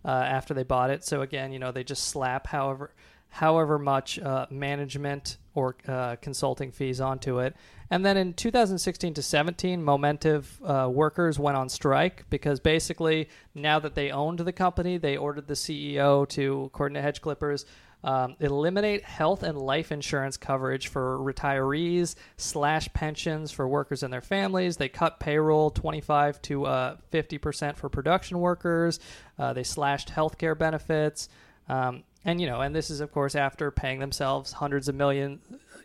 [0.06, 1.04] uh, after they bought it.
[1.04, 2.92] So again, you know, they just slap however
[3.30, 7.56] however much uh, management or uh, consulting fees onto it.
[7.90, 13.80] And then in 2016 to 17, Momentive uh, workers went on strike because basically now
[13.80, 17.66] that they owned the company, they ordered the CEO to, according to Hedge Clippers,
[18.04, 24.22] um, eliminate health and life insurance coverage for retirees slash pensions for workers and their
[24.22, 24.78] families.
[24.78, 29.00] They cut payroll 25 to uh, 50 percent for production workers.
[29.38, 31.30] Uh, they slashed healthcare benefits.
[31.70, 35.40] Um, and you know, and this is of course after paying themselves hundreds of million,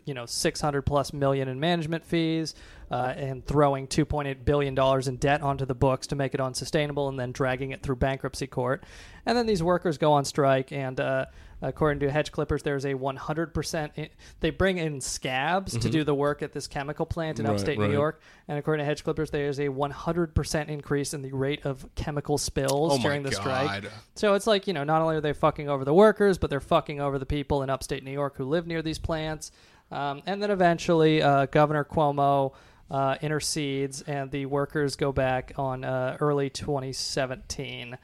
[0.05, 2.53] you know, six hundred plus million in management fees,
[2.91, 6.33] uh, and throwing two point eight billion dollars in debt onto the books to make
[6.33, 8.83] it unsustainable, and then dragging it through bankruptcy court.
[9.25, 11.25] And then these workers go on strike, and uh,
[11.63, 13.93] according to Hedge Clippers, there's a one hundred percent.
[14.39, 17.79] They bring in scabs to do the work at this chemical plant in Right, upstate
[17.79, 17.87] right.
[17.87, 21.31] New York, and according to Hedge Clippers, there's a one hundred percent increase in the
[21.31, 23.85] rate of chemical spills Oh during the strike.
[24.15, 26.59] So it's like, you know, not only are they fucking over the workers, but they're
[26.59, 29.51] fucking over the people in upstate New York who live near these plants.
[29.91, 32.53] Um, and then eventually, uh, Governor Cuomo
[32.89, 37.97] uh, intercedes, and the workers go back on uh, early 2017.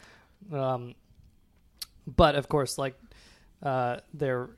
[0.53, 0.95] Um,
[2.07, 2.95] but of course, like,
[3.63, 4.49] uh, they're.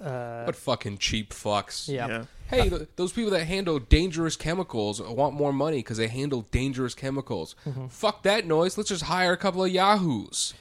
[0.00, 1.88] Uh, What fucking cheap fucks.
[1.88, 2.06] yeah.
[2.06, 2.24] Yeah.
[2.48, 6.94] Hey, th- those people that handle dangerous chemicals want more money because they handle dangerous
[6.94, 7.56] chemicals.
[7.66, 7.86] Mm-hmm.
[7.86, 8.76] Fuck that noise.
[8.76, 10.52] Let's just hire a couple of yahoos.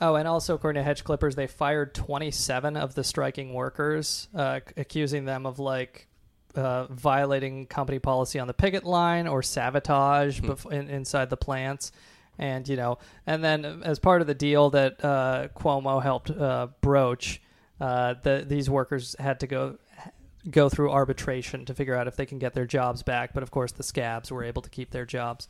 [0.00, 4.60] Oh, and also according to Hedge Clippers, they fired 27 of the striking workers, uh,
[4.66, 6.06] c- accusing them of like
[6.54, 11.90] uh, violating company policy on the picket line or sabotage bef- in, inside the plants.
[12.38, 16.68] And you know, and then as part of the deal that uh, Cuomo helped uh,
[16.80, 17.40] broach,
[17.80, 19.76] uh, the these workers had to go
[20.50, 23.32] go through arbitration to figure out if they can get their jobs back.
[23.34, 25.48] But of course, the scabs were able to keep their jobs.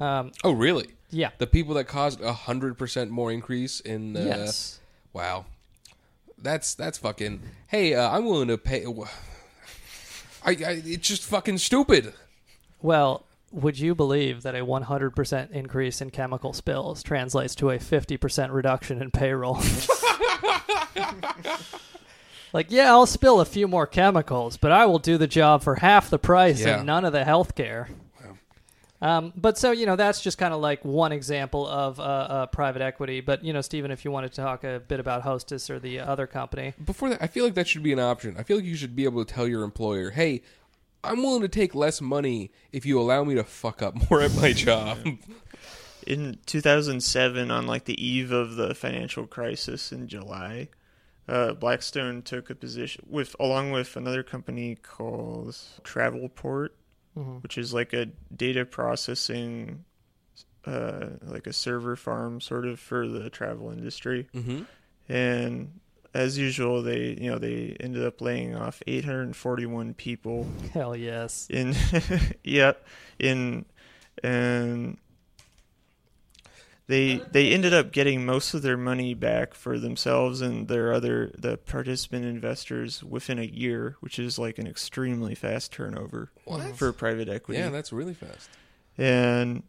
[0.00, 0.88] Um, Oh, really?
[1.10, 1.30] yeah.
[1.38, 4.16] The people that caused a hundred percent more increase in.
[4.16, 4.80] Uh, yes.
[5.12, 5.46] Wow.
[6.38, 7.40] That's that's fucking.
[7.68, 8.84] Hey, uh, I'm willing to pay.
[10.44, 12.14] I, I it's just fucking stupid.
[12.80, 18.52] Well, would you believe that a 100% increase in chemical spills translates to a 50%
[18.52, 19.60] reduction in payroll?
[22.52, 25.76] like, yeah, I'll spill a few more chemicals, but I will do the job for
[25.76, 26.78] half the price Yeah.
[26.78, 27.88] and none of the health care.
[29.00, 32.46] Um, but so you know that's just kind of like one example of uh, uh,
[32.46, 33.20] private equity.
[33.20, 35.98] But you know, Stephen, if you wanted to talk a bit about Hostess or the
[35.98, 38.36] other company, Before that, I feel like that should be an option.
[38.38, 40.42] I feel like you should be able to tell your employer, "Hey,
[41.04, 44.34] I'm willing to take less money if you allow me to fuck up more at
[44.36, 44.98] my job."
[46.06, 50.68] in 2007 on like the eve of the financial crisis in july
[51.28, 56.70] uh, blackstone took a position with along with another company called travelport
[57.42, 59.84] which is like a data processing
[60.64, 64.66] uh, like a server farm sort of for the travel industry Mhm.
[65.08, 65.78] and
[66.14, 71.74] as usual they you know they ended up laying off 841 people hell yes, in
[72.44, 72.72] yeah
[73.18, 73.64] in
[74.22, 74.98] and
[76.88, 81.32] they they ended up getting most of their money back for themselves and their other
[81.38, 86.76] the participant investors within a year which is like an extremely fast turnover What?
[86.76, 88.50] for private equity yeah, that's really fast.
[88.98, 89.62] and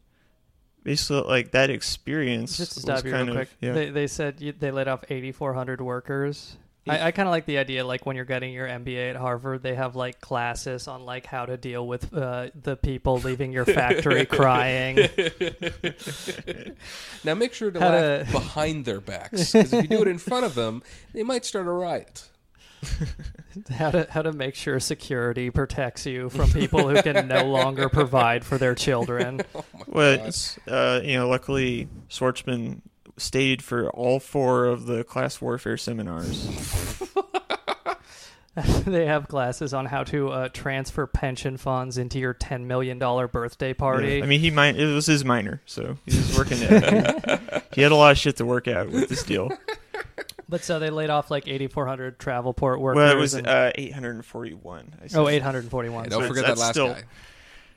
[0.84, 3.89] basically like that experience just to was stop you real kind of quick, yeah they,
[3.89, 6.58] they said you, they laid off 8,400 workers.
[6.86, 9.63] I, I kind of like the idea, like when you're getting your MBA at Harvard,
[9.63, 13.63] they have like classes on like how to deal with uh, the people leaving your
[13.63, 14.98] factory crying.
[17.24, 20.08] Now make sure to How laugh to- behind their backs because if you do it
[20.10, 22.28] in front of them, they might start a riot.
[23.72, 27.88] How to how to make sure security protects you from people who can no longer
[27.88, 29.41] provide for their children.
[29.86, 30.32] Well,
[30.67, 32.82] uh, you know, luckily Schwarzman
[33.17, 36.50] stayed for all four of the class warfare seminars.
[38.86, 43.28] they have classes on how to uh, transfer pension funds into your ten million dollar
[43.28, 44.22] birthday party.
[44.22, 44.76] I mean, he might.
[44.76, 47.63] It was his minor, so he was working it.
[47.74, 49.52] he had a lot of shit to work out with this deal.
[50.49, 52.97] But so they laid off like 8,400 Travelport workers.
[52.97, 54.93] Well, it was and- uh, 841.
[55.01, 56.03] I oh, 841.
[56.03, 57.03] Hey, don't So forget that's that last still- guy.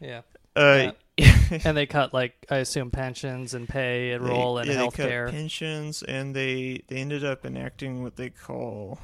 [0.00, 0.20] Yeah.
[0.55, 0.92] Uh,
[1.64, 5.09] and they cut like I assume pensions and pay and roll and yeah, they cut
[5.11, 5.31] healthcare.
[5.31, 8.98] pensions, and they they ended up enacting what they call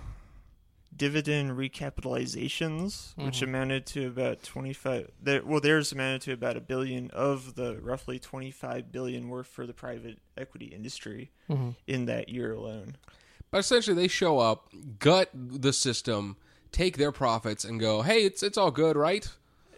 [0.94, 3.42] dividend recapitalizations, which Mhm.
[3.44, 5.11] amounted to about 25.
[5.22, 9.66] There, well, theirs amounted to about a billion of the roughly 25 billion worth for
[9.66, 11.77] the private equity industry Mhm.
[11.87, 12.96] in that year alone.
[13.53, 16.37] But essentially, they show up, gut the system,
[16.73, 19.29] take their profits, and go, "Hey, it's it's all good, right?"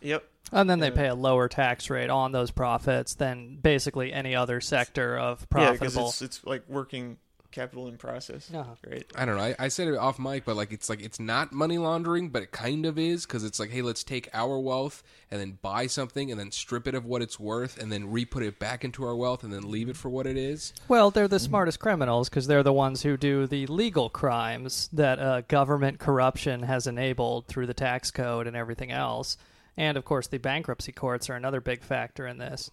[0.00, 0.24] Yep.
[0.52, 4.60] And then they pay a lower tax rate on those profits than basically any other
[4.60, 5.74] sector of profitable.
[5.74, 7.18] Yeah, because it's it's like working
[7.54, 8.74] capital in process, Uh-huh.
[8.86, 9.06] right?
[9.14, 9.42] I don't know.
[9.42, 12.42] I, I said it off mic, but like it's like it's not money laundering, but
[12.42, 15.86] it kind of is because it's like, hey, let's take our wealth and then buy
[15.86, 19.04] something and then strip it of what it's worth and then re-put it back into
[19.04, 20.72] our wealth and then leave it for what it is.
[20.88, 25.18] Well, they're the smartest criminals because they're the ones who do the legal crimes that
[25.18, 29.36] uh, government corruption has enabled through the tax code and everything else.
[29.76, 32.70] And of course, the bankruptcy courts are another big factor in this.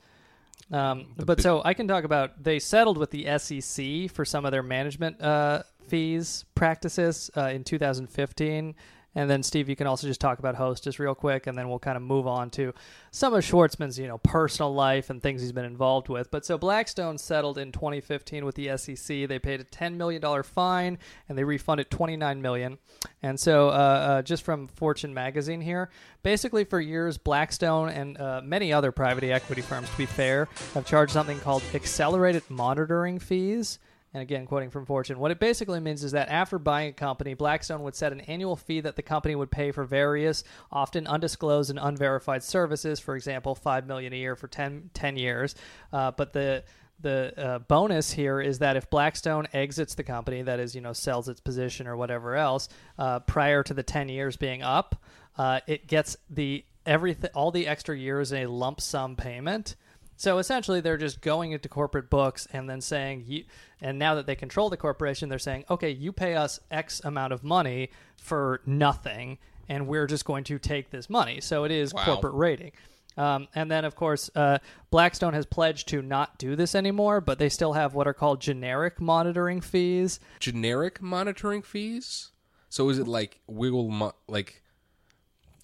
[0.71, 4.51] Um, but so I can talk about they settled with the SEC for some of
[4.51, 8.75] their management uh, fees practices uh, in 2015.
[9.13, 11.79] And then Steve, you can also just talk about Hostess real quick, and then we'll
[11.79, 12.73] kind of move on to
[13.11, 16.31] some of Schwarzman's, you know, personal life and things he's been involved with.
[16.31, 19.27] But so Blackstone settled in 2015 with the SEC.
[19.27, 20.97] They paid a 10 million dollar fine,
[21.27, 22.77] and they refunded 29 million.
[23.21, 25.89] And so, uh, uh, just from Fortune magazine here,
[26.23, 30.85] basically for years, Blackstone and uh, many other private equity firms, to be fair, have
[30.85, 33.77] charged something called accelerated monitoring fees.
[34.13, 37.33] And again, quoting from Fortune, what it basically means is that after buying a company,
[37.33, 41.69] Blackstone would set an annual fee that the company would pay for various, often undisclosed
[41.69, 42.99] and unverified services.
[42.99, 45.55] For example, five million a year for 10, 10 years.
[45.93, 46.63] Uh, but the
[47.01, 50.93] the uh, bonus here is that if Blackstone exits the company, that is, you know,
[50.93, 52.69] sells its position or whatever else,
[52.99, 55.01] uh, prior to the ten years being up,
[55.37, 59.75] uh, it gets the everything, all the extra years in a lump sum payment.
[60.21, 63.43] So essentially, they're just going into corporate books and then saying, you,
[63.81, 67.33] and now that they control the corporation, they're saying, okay, you pay us X amount
[67.33, 71.41] of money for nothing, and we're just going to take this money.
[71.41, 72.05] So it is Wow.
[72.05, 72.71] corporate rating.
[73.17, 74.59] Um, and then, of course, uh,
[74.91, 78.41] Blackstone has pledged to not do this anymore, but they still have what are called
[78.41, 80.19] generic monitoring fees.
[80.39, 82.29] Generic monitoring fees.
[82.69, 84.60] So is it like wiggle mo- like?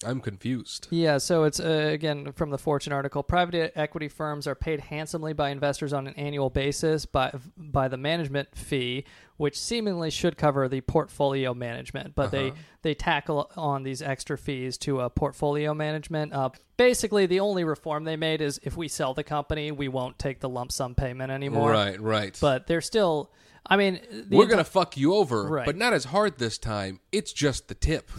[0.06, 0.88] I'm confused.
[0.92, 3.24] Yeah, so it's uh, again from the Fortune article.
[3.24, 7.98] Private equity firms are paid handsomely by investors on an annual basis by by the
[7.98, 9.06] management fee,
[9.38, 14.78] which seemingly should cover the portfolio management, but they they tackle on these extra fees
[14.80, 16.32] to uh, portfolio management.
[16.32, 20.20] Uh, basically, the only reform they made is if we sell the company, we won't
[20.20, 21.72] take the lump sum payment anymore.
[21.72, 22.38] Right, right.
[22.40, 23.32] But they're still.
[23.70, 25.66] I mean, the We're enti- gonna fuck you over, Right.
[25.66, 27.00] but not as hard this time.
[27.12, 28.10] It's just the tip.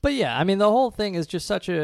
[0.00, 1.74] But yeah, I mean the whole thing is just such a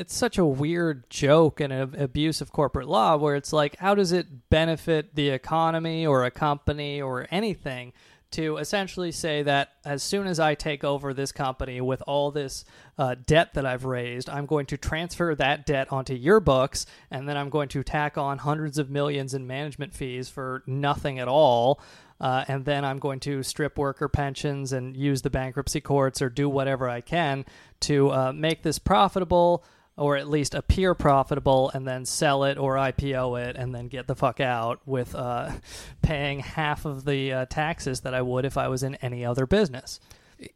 [0.00, 3.94] it's such a weird joke and an abuse of corporate law where it's like how
[3.94, 7.92] does it benefit the economy or a company or anything
[8.32, 12.64] to essentially say that as soon as I take over this company with all this
[12.98, 17.28] uh, debt that I've raised, I'm going to transfer that debt onto your books, and
[17.28, 21.28] then I'm going to tack on hundreds of millions in management fees for nothing at
[21.28, 21.80] all.
[22.22, 26.30] Uh, and then I'm going to strip worker pensions and use the bankruptcy courts or
[26.30, 27.44] do whatever I can
[27.80, 29.64] to uh, make this profitable
[29.96, 34.06] or at least appear profitable and then sell it or IPO it and then get
[34.06, 35.50] the fuck out with uh,
[36.02, 39.44] paying half of the uh, taxes that I would if I was in any other
[39.44, 39.98] business.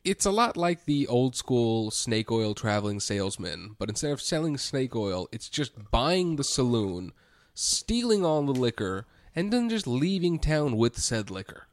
[0.04, 4.56] It's a lot like the old school snake oil traveling salesman, but instead of selling
[4.56, 7.12] snake oil, it's just buying the saloon,
[7.54, 9.06] stealing all the liquor,
[9.36, 11.66] and then just leaving town with said liquor.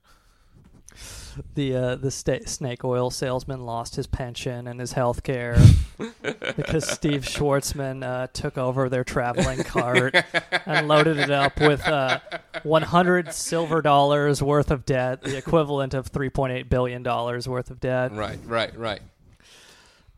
[1.55, 5.57] The uh, the sta- snake oil salesman lost his pension and his health care
[6.55, 10.14] because Steve Schwarzman uh, took over their traveling cart
[10.68, 12.20] and loaded it up with uh,
[12.61, 18.11] 100 silver dollars worth of debt, the equivalent of 3.8 billion dollars worth of debt.
[18.11, 19.01] Right, right, right.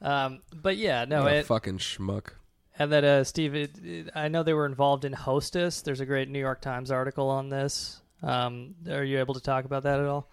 [0.02, 2.32] Um, but yeah, no, a it, fucking schmuck.
[2.78, 5.82] And that uh, Steve, it, it, I know they were involved in Hostess.
[5.82, 8.02] There's a great New York Times article on this.
[8.22, 10.28] Um, are you able to talk about that at all?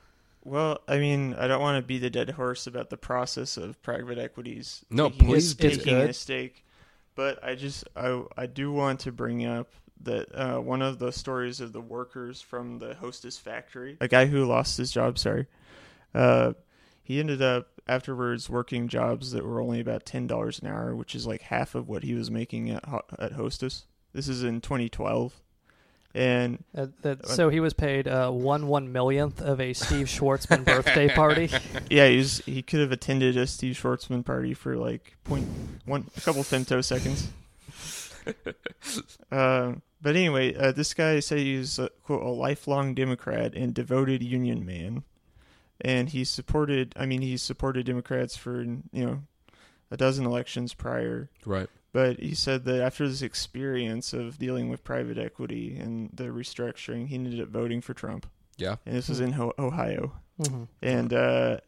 [0.44, 3.80] Well, I mean, I don't want to be the dead horse about the process of
[3.82, 4.84] private equities.
[4.90, 5.70] No, please do.
[5.70, 6.64] taking It's a stake.
[7.14, 9.70] But I just I I do want to bring up
[10.02, 14.26] that uh, one of the stories of the workers from the Hostess factory, a guy
[14.26, 15.46] who lost his job, sorry,
[16.14, 16.54] uh,
[17.12, 21.14] he ended up afterwards working jobs that were only about ten dollars an hour, which
[21.14, 22.82] is like half of what he was making at
[23.18, 23.84] at Hostess.
[24.14, 25.34] This is in 2012,
[26.14, 30.64] and Uh, that, so he was paid uh, one one millionth of a Steve Schwarzman
[30.64, 31.50] birthday party.
[31.90, 35.46] Yeah, he was, he could have attended a Steve Schwarzman party for like point
[35.84, 37.26] one a couple femtoseconds.
[39.30, 44.22] uh, but anyway, uh, this guy said he's uh, quote a lifelong Democrat and devoted
[44.22, 45.04] Union man,
[45.82, 46.94] and he supported.
[46.96, 49.22] I mean, he supported Democrats for you know
[49.90, 51.28] a dozen elections prior.
[51.44, 51.68] Right.
[51.92, 57.08] But he said that after this experience of dealing with private equity and the restructuring,
[57.08, 58.26] he ended up voting for Trump.
[58.56, 58.76] Yeah.
[58.86, 60.12] And this was in Ho- Ohio.
[60.40, 60.68] Mhm.
[60.80, 61.58] And uh,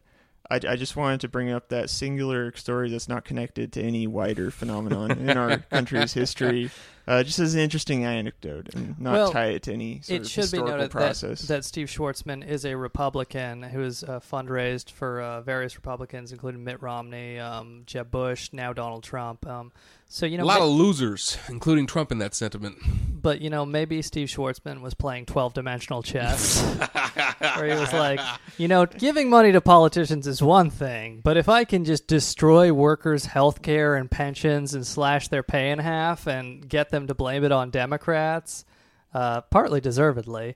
[0.49, 4.05] I, I just wanted to bring up that singular story that's not connected to any
[4.07, 6.69] wider phenomenon in our country's history,
[7.07, 10.21] uh, just as an interesting anecdote and not Well, tie it to any sort It
[10.25, 11.41] of should be noted that, process.
[11.47, 16.63] that Steve Schwarzman is a Republican who has uh, fundraised for uh, various Republicans, including
[16.63, 19.45] Mitt Romney, um, Jeb Bush, now Donald Trump.
[19.47, 19.71] Um,
[20.07, 22.77] so you know, a lot ma- of losers, including Trump in that sentiment.
[23.21, 26.61] but you know, maybe Steve Schwarzman was playing twelve-dimensional chess,
[27.61, 28.19] where he was like,
[28.57, 32.71] you know, giving money to politicians is one thing, but if I can just destroy
[32.73, 37.13] workers' health care and pensions and slash their pay in half and get them to
[37.13, 38.65] blame it on Democrats,
[39.13, 40.55] uh, partly deservedly,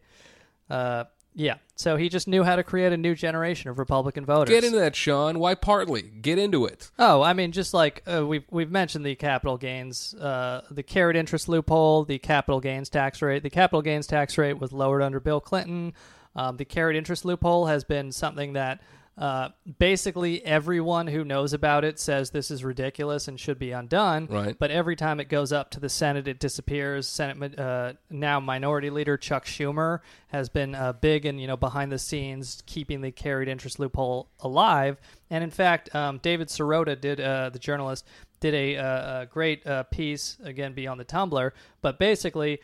[0.69, 1.55] uh, yeah.
[1.75, 4.53] So he just knew how to create a new generation of Republican voters.
[4.53, 5.39] Get into that, Sean.
[5.39, 6.01] Why partly?
[6.01, 6.91] Get into it.
[6.99, 11.15] Oh, I mean, just like uh, we've we've mentioned the capital gains, uh, the carried
[11.15, 13.43] interest loophole, the capital gains tax rate.
[13.43, 15.93] The capital gains tax rate was lowered under Bill Clinton.
[16.39, 18.81] Um, the carried interest loophole has been something that
[19.17, 24.25] uh, basically everyone who knows about it says this is ridiculous and should be undone.
[24.27, 24.55] Right.
[24.57, 27.09] But every time it goes up to the Senate, it disappears.
[27.09, 31.91] Senate uh, now Minority Leader Chuck Schumer has been uh, big and you know behind
[31.91, 34.97] the scenes keeping the carried interest loophole alive.
[35.29, 38.05] And in fact, um, David Sirota did uh, the journalist
[38.39, 42.61] did a, uh, a great uh, piece again beyond the Tumblr, but basically.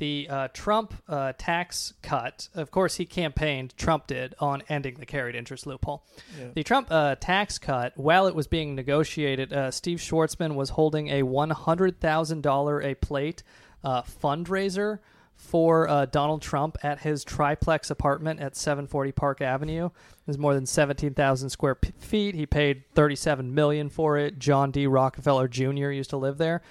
[0.00, 5.04] The uh, Trump uh, tax cut, of course, he campaigned, Trump did, on ending the
[5.04, 6.06] carried interest loophole.
[6.54, 11.08] The Trump uh, tax cut, while it was being negotiated, uh, Steve Schwarzman was holding
[11.08, 13.42] a $100,000 a plate
[13.84, 15.00] uh, fundraiser
[15.34, 19.90] for uh, Donald Trump at his triplex apartment at 740 Park Avenue.
[20.24, 22.34] There's more than 17,000 square feet.
[22.34, 24.38] He paid 37 million for it.
[24.38, 24.86] John D.
[24.86, 25.90] Rockefeller Jr.
[25.90, 26.62] used to live there.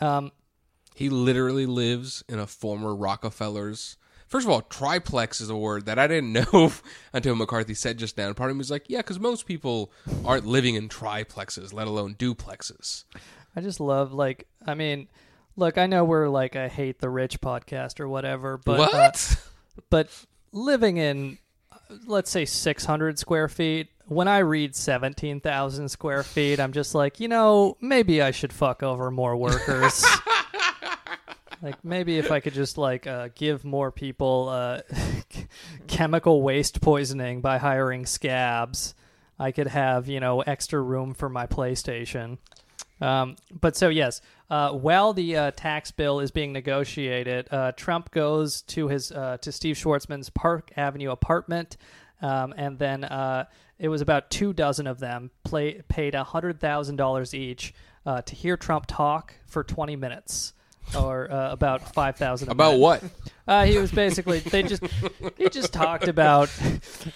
[0.00, 0.30] Um,
[0.98, 3.96] He literally lives in a former Rockefeller's.
[4.26, 6.72] First of all, triplex is a word that I didn't know
[7.12, 8.26] until McCarthy said just now.
[8.26, 9.92] And part of me was like, yeah, because most people
[10.24, 13.04] aren't living in triplexes, let alone duplexes.
[13.54, 15.06] I just love like I mean,
[15.54, 19.12] look, I know we're like a hate the rich podcast or whatever, but uh,
[19.90, 20.08] but
[20.50, 21.38] living in
[21.70, 21.76] uh,
[22.08, 27.28] let's say 600 square feet when i read 17,000 square feet i'm just like you
[27.28, 30.02] know maybe i should fuck over more workers
[31.62, 34.80] like maybe if i could just like uh, give more people uh,
[35.86, 38.94] chemical waste poisoning by hiring scabs
[39.38, 42.38] i could have you know extra room for my playstation
[43.00, 48.10] um, but so yes, uh, while the uh, tax bill is being negotiated, uh, Trump
[48.10, 51.76] goes to his uh, to Steve Schwarzman's Park Avenue apartment,
[52.22, 53.04] um, and then
[53.78, 57.72] it was about two dozen of them play, paid hundred thousand dollars each
[58.24, 60.54] to hear Trump talk for twenty minutes.
[60.96, 62.50] Or uh, about five thousand.
[62.50, 63.02] About what?
[63.46, 64.82] Uh, he was basically they just
[65.36, 66.50] he just talked about.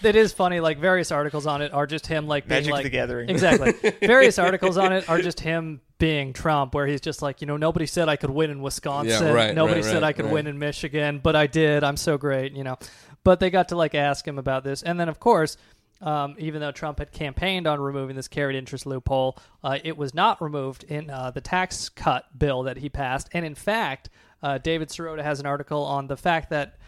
[0.02, 0.60] It is funny.
[0.60, 3.28] Like various articles on it are just him like being Magic like the Gathering.
[3.28, 3.92] Exactly.
[4.06, 7.56] various articles on it are just him being Trump, where he's just like, you know,
[7.56, 9.26] nobody said I could win in Wisconsin.
[9.26, 10.34] Yeah, right, nobody right, said right, I could right.
[10.34, 11.84] win in Michigan, but I did.
[11.84, 12.78] I'm so great, you know.
[13.24, 15.56] But they got to like ask him about this, and then of course.
[16.02, 20.12] Um, even though Trump had campaigned on removing this carried interest loophole, uh, it was
[20.12, 23.28] not removed in uh, the tax cut bill that he passed.
[23.32, 24.10] And in fact,
[24.42, 26.78] uh, David Sirota has an article on the fact that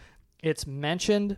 [0.43, 1.37] it's mentioned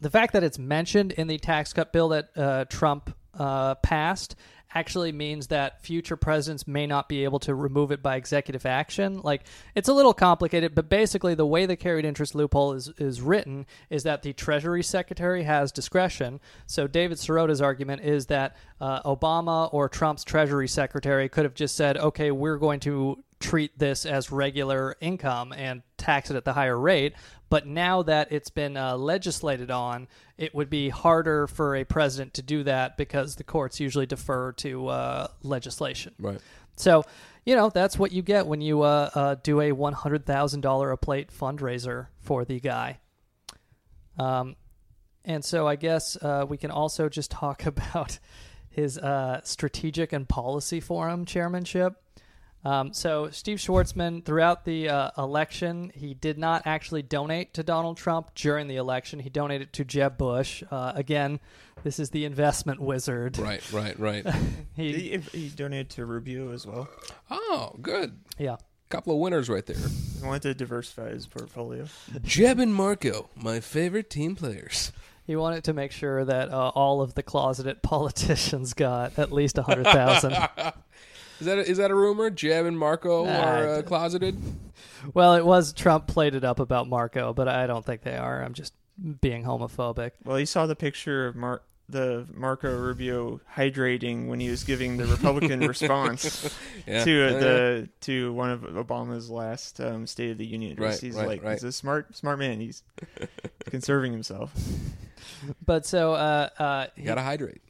[0.00, 4.34] the fact that it's mentioned in the tax cut bill that uh, Trump uh, passed
[4.74, 9.20] actually means that future presidents may not be able to remove it by executive action.
[9.22, 9.42] Like
[9.74, 13.66] it's a little complicated, but basically the way the carried interest loophole is is written
[13.88, 16.40] is that the Treasury Secretary has discretion.
[16.66, 21.76] So David Sirota's argument is that uh, Obama or Trump's Treasury Secretary could have just
[21.76, 26.52] said, "Okay, we're going to treat this as regular income and tax it at the
[26.52, 27.14] higher rate.
[27.48, 30.06] But now that it's been uh, legislated on,
[30.38, 34.52] it would be harder for a president to do that because the courts usually defer
[34.52, 36.14] to uh, legislation.
[36.18, 36.40] Right.
[36.76, 37.04] So,
[37.44, 41.30] you know, that's what you get when you uh, uh, do a $100,000 a plate
[41.32, 43.00] fundraiser for the guy.
[44.18, 44.54] Um,
[45.24, 48.18] and so I guess uh, we can also just talk about
[48.68, 51.94] his uh, strategic and policy forum chairmanship.
[52.64, 57.96] Um, so Steve Schwarzman, throughout the uh, election, he did not actually donate to Donald
[57.96, 59.18] Trump during the election.
[59.20, 60.62] He donated to Jeb Bush.
[60.70, 61.40] Uh, again,
[61.84, 63.38] this is the investment wizard.
[63.38, 64.26] Right, right, right.
[64.76, 64.92] He,
[65.32, 66.88] He, he donated to Rubio as well.
[67.30, 68.18] oh, good.
[68.38, 68.56] yeah.
[68.88, 69.76] Couple of winners right there.
[69.76, 71.86] He wanted to diversify his portfolio.
[72.22, 74.90] Jeb and Marco, my favorite team players.
[75.26, 79.58] He wanted to make sure that uh, all of the closeted politicians got at least
[79.58, 80.34] a hundred thousand.
[81.40, 82.30] Is that a, is that a rumor?
[82.30, 84.36] Jeb and Marco Nah, are I uh, d- closeted.
[85.14, 88.42] well, it was Trump played it up about Marco, but I don't think they are.
[88.42, 88.74] I'm just
[89.20, 90.12] being homophobic.
[90.24, 94.96] Well, he saw the picture of Mar- the Marco Rubio hydrating when he was giving
[94.96, 96.54] the Republican response
[96.86, 97.02] Yeah.
[97.04, 100.96] to Yeah, uh, the to one of Obama's last um, State of the Union address.
[100.96, 101.52] Right, He's right, like, right.
[101.54, 102.60] he's a smart smart man.
[102.60, 102.82] He's
[103.66, 104.52] conserving himself.
[105.64, 107.62] But so, uh, uh, You gotta hydrate.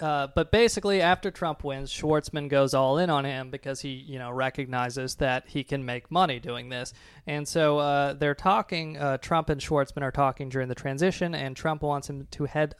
[0.00, 4.18] Uh, but basically, after Trump wins, Schwarzman goes all in on him because he, you
[4.18, 6.94] know, recognizes that he can make money doing this.
[7.26, 8.96] And so uh, they're talking.
[8.96, 12.74] Uh, Trump and Schwarzman are talking during the transition, and Trump wants him to head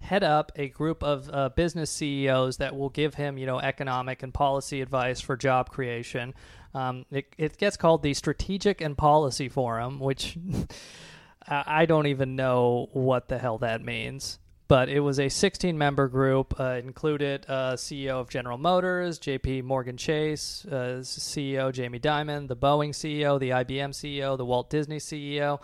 [0.00, 4.24] head up a group of uh, business CEOs that will give him, you know, economic
[4.24, 6.34] and policy advice for job creation.
[6.74, 10.38] Um, it, it gets called the Strategic and Policy Forum, which
[11.46, 14.38] I I don't even know what the hell that means.
[14.72, 19.64] But it was a 16 member group, uh, included uh, CEO of General Motors, JP
[19.64, 24.96] Morgan Chase, uh, CEO Jamie Dimon, the Boeing CEO, the IBM CEO, the Walt Disney
[24.96, 25.60] CEO.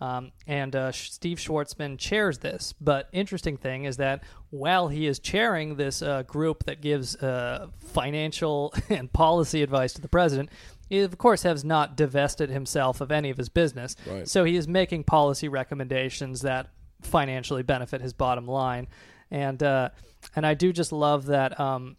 [0.00, 2.72] Um, and uh, Steve Schwarzman chairs this.
[2.80, 7.66] But interesting thing is that while he is chairing this uh, group that gives uh,
[7.78, 10.50] financial and policy advice to the president,
[10.88, 13.96] he of course has not divested himself of any of his business.
[14.06, 14.28] Right.
[14.28, 16.68] So he is making policy recommendations that
[17.02, 18.88] financially benefit his bottom line,
[19.30, 19.90] and uh,
[20.34, 21.58] and I do just love that.
[21.58, 21.96] Um,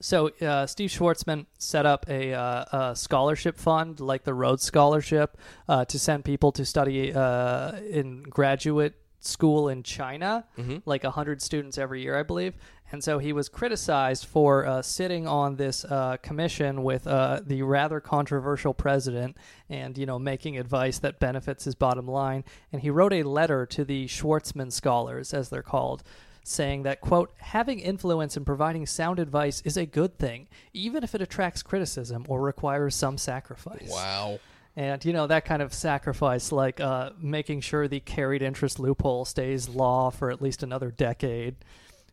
[0.00, 5.38] so uh, Steve Schwarzman set up a, uh, a scholarship fund, like the Rhodes Scholarship,
[5.68, 10.44] uh, to send people to study uh, in graduate school in China,
[10.84, 12.54] like hundred students every year, I believe.
[12.90, 17.62] And so he was criticized for uh, sitting on this uh, commission with uh, the
[17.62, 19.38] rather controversial president,
[19.70, 22.44] and you know making advice that benefits his bottom line.
[22.70, 26.02] And he wrote a letter to the Schwarzman scholars, as they're called,
[26.44, 31.14] saying that, quote, having influence and providing sound advice is a good thing, even if
[31.14, 33.90] it attracts criticism or requires some sacrifice.
[33.90, 34.38] Wow.
[34.74, 39.24] And, you know, that kind of sacrifice, like uh, making sure the carried interest loophole
[39.24, 41.56] stays law for at least another decade,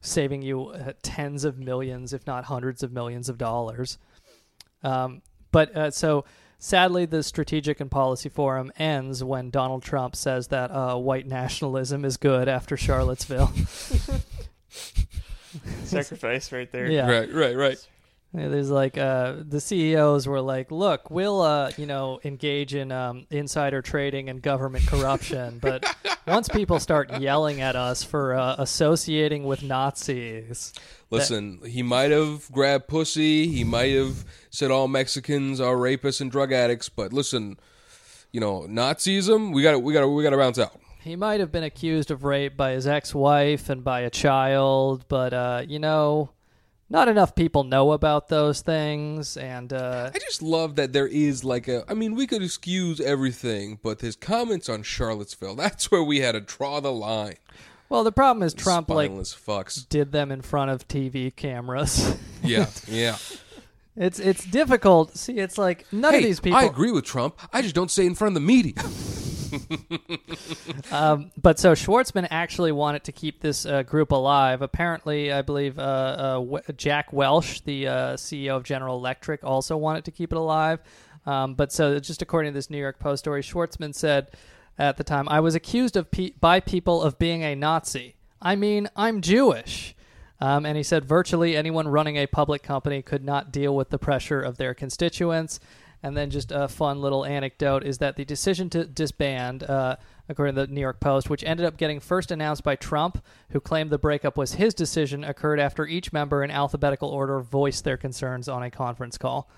[0.01, 3.97] saving you uh, tens of millions, if not hundreds of millions of dollars.
[4.83, 6.25] Um, but uh, so
[6.57, 12.03] sadly, the Strategic and Policy Forum ends when Donald Trump says that uh, white nationalism
[12.03, 13.53] is good after Charlottesville.
[15.83, 16.89] Sacrifice right there.
[16.89, 17.09] Yeah.
[17.09, 17.87] Right, right, right.
[18.33, 22.91] Yeah, There's like uh, the CEOs were like, "Look, we'll uh, you know engage in
[22.91, 25.83] um, insider trading and government corruption, but
[26.27, 30.73] once people start yelling at us for uh, associating with Nazis,
[31.09, 33.47] Listen, he might have grabbed pussy.
[33.47, 36.87] He might have said all Mexicans are rapists and drug addicts.
[36.87, 37.57] But listen,
[38.31, 39.53] you know, Nazism.
[39.53, 40.79] We got we got we got to bounce out.
[41.01, 45.33] he might have been accused of rape by his ex-wife and by a child, but
[45.33, 46.29] uh, you know,
[46.89, 51.43] not enough people know about those things, and uh, I just love that there is
[51.43, 51.83] like a.
[51.89, 56.41] I mean, we could excuse everything, but his comments on Charlottesville—that's where we had to
[56.41, 57.35] draw the line.
[57.89, 59.87] well, the problem is Trump like Spineless fucks.
[59.87, 62.15] did them in front of TV cameras.
[62.41, 63.17] Yeah, yeah.
[63.99, 65.17] It's it's difficult.
[65.17, 66.57] See, it's like none hey, of these people.
[66.57, 67.37] I agree with Trump.
[67.51, 68.73] I just don't say it in front of the media.
[70.91, 74.61] Um, but so Schwarzman actually wanted to keep this uh, group alive.
[74.61, 79.77] Apparently, I believe uh, uh, w- Jack Welch, the uh, CEO of General Electric, also
[79.77, 80.79] wanted to keep it alive.
[81.25, 84.31] Um, but so, just according to this New York Post story, Schwarzman said
[84.77, 88.15] at the time, "I was accused of pe- by people of being a Nazi.
[88.41, 89.95] I mean, I'm Jewish."
[90.41, 93.99] Um, and he said virtually anyone running a public company could not deal with the
[93.99, 95.59] pressure of their constituents.
[96.01, 99.97] And then just a fun little anecdote is that the decision to disband, uh,
[100.29, 103.59] according to the New York Post, which ended up getting first announced by Trump, who
[103.59, 107.97] claimed the breakup was his decision, occurred after each member in alphabetical order voiced their
[107.97, 109.49] concerns on a conference call.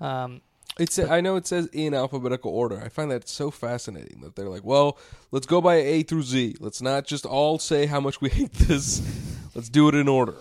[0.00, 0.40] Um,
[0.78, 2.80] It's I know it says in alphabetical order.
[2.80, 4.98] I find that so fascinating that they're like, well,
[5.32, 6.56] let's go by A through Z.
[6.60, 9.02] Let's not just all say how much we hate this.
[9.56, 10.34] Let's do it in order.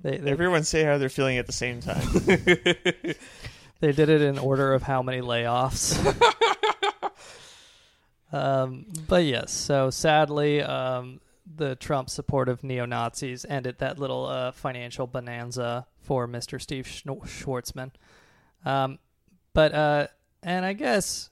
[0.00, 2.00] they, they, Everyone say how they're feeling at the same time.
[3.80, 5.94] they did it in order of how many layoffs.
[8.32, 11.20] um, but yes, so sadly, um,
[11.54, 16.58] the Trump support of neo Nazis ended that little uh, financial bonanza for Mr.
[16.58, 17.90] Steve Schn- Schwarzman.
[18.64, 18.98] Um,
[19.52, 20.06] but, uh,
[20.42, 21.28] and I guess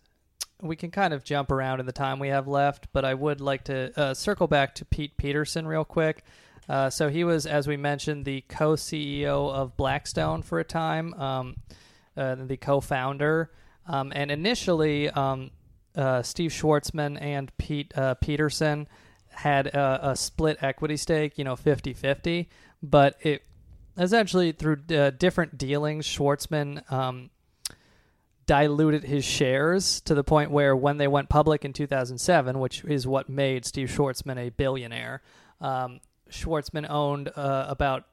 [0.61, 3.41] we can kind of jump around in the time we have left, but I would
[3.41, 6.23] like to uh, circle back to Pete Peterson real quick.
[6.69, 11.57] Uh, so he was, as we mentioned, the co-CEO of Blackstone for a time, um,
[12.17, 13.51] uh, the co-founder,
[13.87, 15.51] um, and initially um,
[15.95, 18.89] uh, Steve Schwarzman and Pete uh, Peterson
[19.29, 22.47] had a, a split equity stake, you know, 50-50,
[22.83, 23.43] but it
[23.99, 27.31] essentially through uh, different dealings, Schwarzman um,
[28.47, 33.07] diluted his shares to the point where when they went public in 2007, which is
[33.07, 35.23] what made Steve Schwarzman a billionaire,
[35.61, 36.01] um,
[36.35, 38.05] Schwarzman owned uh, about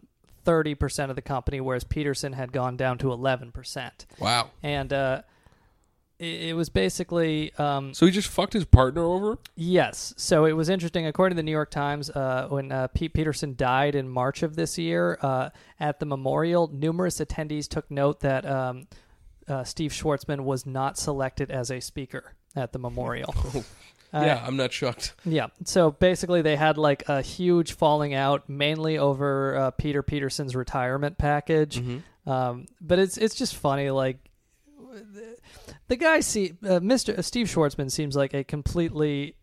[0.45, 3.91] 30% of the company, whereas Peterson had gone down to 11%.
[4.19, 4.49] Wow.
[4.63, 5.21] And uh,
[6.19, 7.53] it, it was basically.
[7.55, 9.37] Um, So he just fucked his partner over?
[9.55, 10.13] Yes.
[10.17, 11.05] So it was interesting.
[11.05, 14.55] According to the New York Times, uh, when uh, Pete Peterson died in March of
[14.55, 15.49] this year, uh,
[15.79, 18.87] at the memorial, numerous attendees took note that um,
[19.47, 23.33] uh, Steve Schwarzman was not selected as a speaker at the memorial.
[24.13, 25.13] Uh, yeah, I'm not shocked.
[25.25, 25.47] yeah.
[25.65, 31.17] So basically, they had like a huge falling out, mainly over uh, Peter Peterson's retirement
[31.17, 31.81] package.
[32.27, 34.17] Um, but it's it's just funny, like
[34.91, 35.37] the,
[35.87, 37.17] the guy see uh, Mr.
[37.17, 39.35] uh, Steve Schwarzman seems like a completely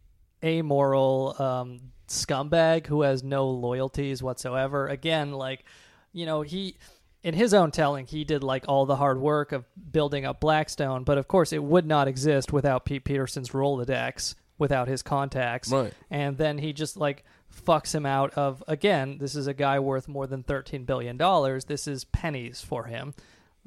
[0.45, 4.87] amoral um, scumbag who has no loyalties whatsoever.
[4.89, 5.65] Again, like
[6.13, 6.77] you know he.
[7.25, 11.03] In his own telling, he did like all the hard work of building up Blackstone,
[11.03, 15.93] but of course, it would not exist without Pete Peterson's Rolodex, without his contacts Right.
[16.11, 17.25] and then he just like
[17.67, 21.65] fucks him out of again this is a guy worth more than 13 billion dollars
[21.67, 23.15] this is pennies for him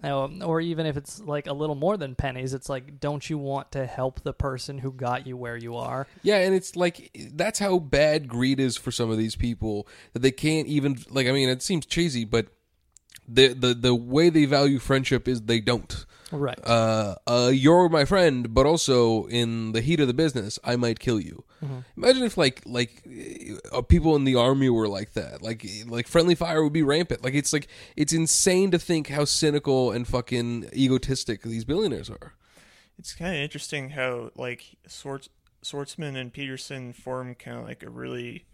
[0.04, 3.38] um, or even if it's like a little more than pennies it's like don't you
[3.38, 7.12] want to help the person who got you where you are Yeah, and it's like
[7.34, 11.28] that's how bad greed is for some of these people that they can't even like.
[11.28, 12.48] I mean, it seems cheesy, but
[13.28, 16.06] the the the way they value friendship is they don't.
[16.32, 20.76] Right Uh, uh, you're my friend, but also in the heat of the business, I
[20.76, 21.44] might kill you.
[21.96, 23.04] Imagine if like like
[23.72, 25.42] uh, people in the army were like that.
[25.42, 27.24] Like like friendly fire would be rampant.
[27.24, 32.34] Like it's like it's insane to think how cynical and fucking egotistic these billionaires are.
[32.98, 35.30] It's kind of interesting how like Swartz,
[35.64, 38.46] Schwarzman and Peterson form kind of like a really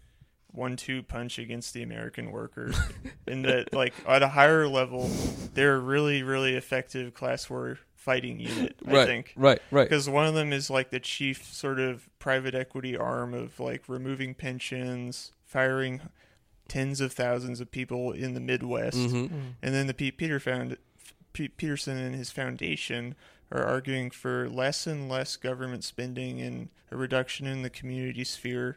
[0.52, 2.72] one-two punch against the American worker,
[3.26, 5.10] in that like at a higher level,
[5.54, 8.76] they're a really really effective class war fighting unit.
[8.86, 9.34] I right, think.
[9.36, 9.88] right, right.
[9.88, 13.82] Because one of them is like the chief sort of private equity arm of like
[13.88, 16.00] removing pensions, firing
[16.68, 19.30] tens of thousands of people in the Midwest, Mhm.
[19.62, 20.76] and then the Pete Peter found
[21.32, 23.14] Pete Peterson and his foundation
[23.50, 28.76] are arguing for less and less government spending and a reduction in the community sphere,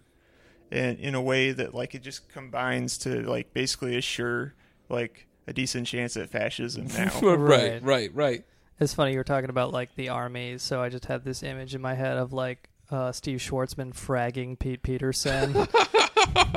[0.72, 4.54] and in a way that like it just combines to like basically assure
[4.90, 7.20] like a decent chance at fascism now.
[7.20, 8.46] right, right, right.
[8.80, 11.76] It's funny you were talking about like the armies, so I just had this image
[11.76, 15.54] in my head of like uh, Steve Schwarzman fragging Pete Peterson.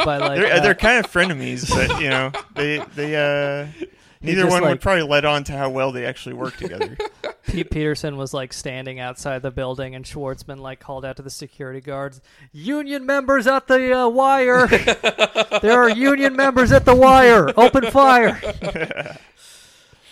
[0.04, 3.66] by like they're, uh, they're kind of frenemies, but you know they they uh
[4.24, 6.96] neither one like- would probably let on to how well they actually work together.
[7.46, 11.30] Pete Peterson was like standing outside the building, and Schwarzman like called out to the
[11.30, 12.20] security guards,
[12.52, 14.66] "Union members at the uh, wire!
[15.62, 17.52] there are union members at the wire!
[17.56, 18.40] Open fire!"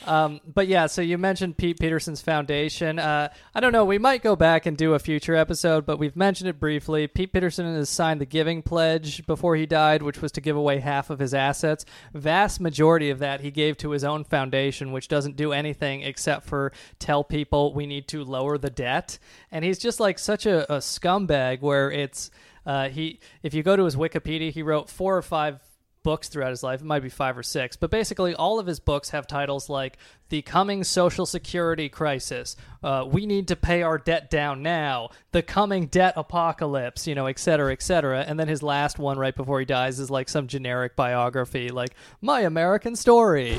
[0.07, 2.99] Um, but yeah, so you mentioned Pete Peterson's foundation.
[2.99, 3.85] Uh, I don't know.
[3.85, 7.07] We might go back and do a future episode, but we've mentioned it briefly.
[7.07, 10.81] Pete Peterson has signed the Giving Pledge before he died, which was to give away
[10.81, 11.85] half of his assets.
[12.15, 16.47] Vast majority of that he gave to his own foundation, which doesn't do anything except
[16.47, 19.19] for tell people we need to lower the debt.
[19.51, 21.61] And he's just like such a, a scumbag.
[21.61, 22.31] Where it's
[22.67, 25.61] uh, he, if you go to his Wikipedia, he wrote four or five
[26.03, 26.81] books throughout his life.
[26.81, 29.99] It might be five or six, but basically all of his books have titles like
[30.29, 35.43] "The Coming Social Security Crisis," uh, "We Need to Pay Our Debt Down Now," "The
[35.43, 38.21] Coming Debt Apocalypse," you know, et cetera, et cetera.
[38.21, 41.95] And then his last one right before he dies is like some generic biography, like
[42.21, 43.57] "My American Story."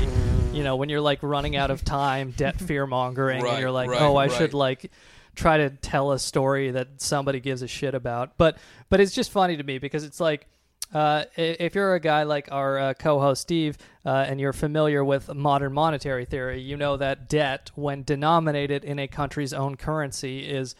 [0.51, 3.71] You know, when you're like running out of time, debt fear mongering, Right, and you're
[3.71, 4.31] like, right, "Oh, I right.
[4.37, 4.91] should like."
[5.35, 8.55] try to tell a story that somebody gives a shit about but
[8.89, 10.45] but it's just funny to me because it's like
[10.93, 15.33] uh, if you're a guy like our uh, co-host Steve, uh, and you're familiar with
[15.33, 20.75] modern monetary theory, you know that debt, when denominated in a country's own currency, is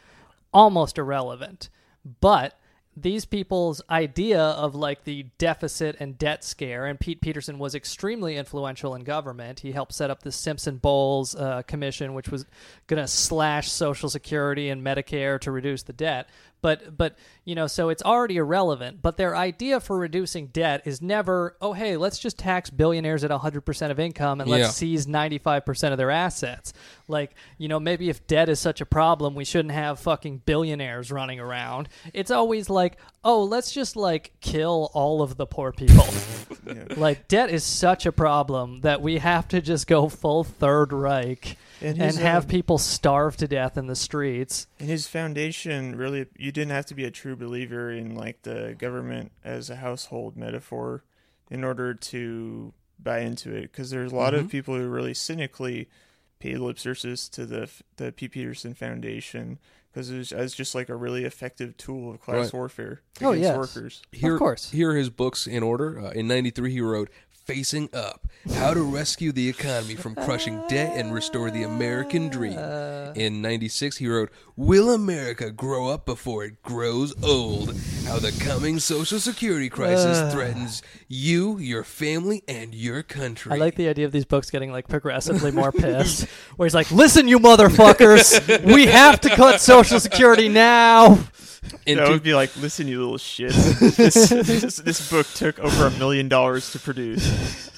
[0.53, 1.69] almost irrelevant.
[2.21, 2.59] But
[2.95, 8.37] these people's idea of like the deficit and debt scare, and Pete Peterson was extremely
[8.37, 9.61] influential in government.
[9.61, 12.45] He helped set up the Simpson Bowles uh, Commission, which was
[12.85, 16.29] going to slash Social Security and Medicare to reduce the debt.
[16.63, 19.01] But but you know, so it's already irrelevant.
[19.01, 23.31] But their idea for reducing debt is never, oh hey, let's just tax billionaires at
[23.31, 24.69] 100% of income and let's Yeah.
[24.69, 26.71] seize 95% of their assets.
[27.09, 31.11] Like, you know, maybe if debt is such a problem, we shouldn't have fucking billionaires
[31.11, 31.89] running around.
[32.13, 36.05] It's always like, oh, let's just like kill all of the poor people.
[36.95, 41.57] Like debt is such a problem that we have to just go full Third Reich
[41.83, 44.67] And and, have um, people starve to death in the streets.
[44.79, 48.75] And his foundation really, you didn't have to be a true believer in like the
[48.77, 51.03] government as a household metaphor
[51.51, 53.63] in order to buy into it.
[53.63, 54.39] Because there's a lot Mhm.
[54.39, 55.89] of people who really cynically
[56.39, 58.27] pay lip service to the the P.
[58.27, 59.59] Peterson Foundation
[59.91, 62.53] because it was as just like a really effective tool of class Right.
[62.53, 63.57] warfare Oh, against yes.
[63.57, 64.01] workers.
[64.11, 64.71] Here, Of course.
[64.71, 65.99] Here are his books in order.
[65.99, 67.09] Uh, in 93, he wrote
[67.45, 68.25] Facing Up
[68.55, 72.57] How to Rescue the Economy from Crushing Debt and Restore the American Dream.
[73.15, 77.75] In 96, he wrote Will America Grow Up Before It Grows Old?
[78.05, 83.51] How the Coming Social Security Crisis Threatens You, Your Family, and Your Country.
[83.51, 86.27] I like the idea of these books getting like progressively more pissed.
[86.55, 91.19] Where he's like, "Listen, you motherfuckers, we have to cut Social Security now."
[91.85, 93.51] In that two- would be like, listen, you little shit.
[93.53, 97.23] this, this, this book took over a million dollars to produce.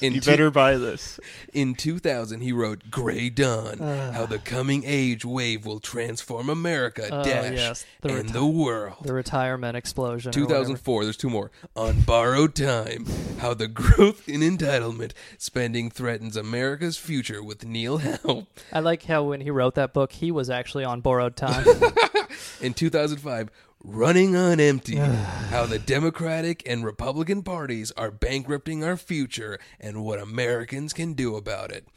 [0.02, 1.20] In you two- better buy this.
[1.54, 4.12] In 2000, he wrote Gray Dawn, ah.
[4.12, 8.46] How the Coming Age Wave Will Transform America, Oh, Dash, yes, the and reti- the
[8.46, 8.98] World.
[9.04, 10.34] The retirement explosion.
[10.34, 11.50] 2004, there's two more.
[11.78, 13.06] On Borrowed Time,
[13.40, 18.48] How the Growth in Entitlement Spending Threatens America's Future with Neil Howe.
[18.74, 21.66] I like how when he wrote that book, he was actually on borrowed time.
[22.62, 23.50] In 2005,
[23.88, 24.96] Running on Empty,
[25.50, 31.36] How the Democratic and Republican parties are bankrupting our future and what Americans can do
[31.36, 31.88] about it.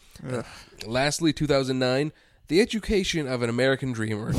[0.86, 2.12] Lastly, 2009,
[2.48, 4.34] The Education of an American Dreamer,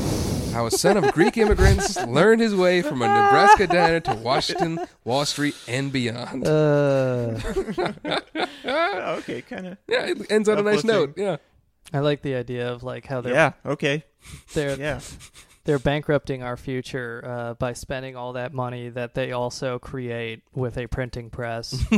[0.52, 4.78] How a son of Greek immigrants learned his way from a Nebraska diner to Washington,
[5.04, 6.46] Wall Street, and beyond.
[6.46, 7.40] uh,
[8.64, 9.78] okay, kind of.
[9.88, 10.88] yeah, it ends on a nice uplifting.
[11.00, 11.14] note.
[11.16, 11.36] Yeah.
[11.92, 13.52] I like the idea of like how they're Yeah.
[13.66, 14.04] Okay.
[14.54, 15.00] they're Yeah.
[15.64, 20.78] They're bankrupting our future uh, by spending all that money that they also create with
[20.78, 21.84] a printing press.